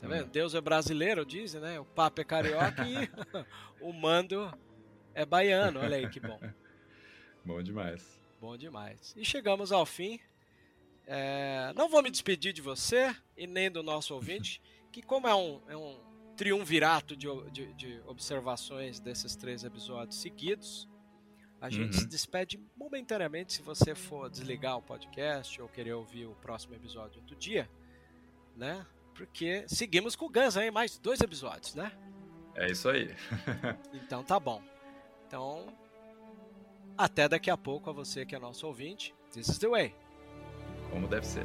[0.00, 0.10] Tá Hum.
[0.12, 0.30] vendo?
[0.30, 1.78] Deus é brasileiro, dizem, né?
[1.78, 2.94] O Papa é carioca e
[3.82, 4.50] o Mando
[5.14, 5.78] é baiano.
[5.80, 6.40] Olha aí que bom.
[7.44, 8.18] Bom demais.
[8.40, 9.12] Bom demais.
[9.14, 10.18] E chegamos ao fim.
[11.06, 14.62] É, não vou me despedir de você e nem do nosso ouvinte,
[14.92, 15.98] que como é um, é um
[16.36, 20.88] triunvirato de, de- de observações desses três episódios seguidos,
[21.60, 22.00] a gente Uhum.
[22.00, 27.20] se despede momentaneamente se você for desligar o podcast ou querer ouvir o próximo episódio
[27.22, 27.68] do dia,
[28.56, 28.86] né?
[29.14, 31.92] Porque seguimos com o Guns aí, mais dois episódios, né?
[32.54, 33.14] É isso aí.
[33.92, 34.62] Então tá bom.
[35.26, 35.66] Então,
[36.96, 39.14] até daqui a pouco a você que é nosso ouvinte.
[39.32, 39.94] This is the way.
[40.90, 41.44] Como deve ser.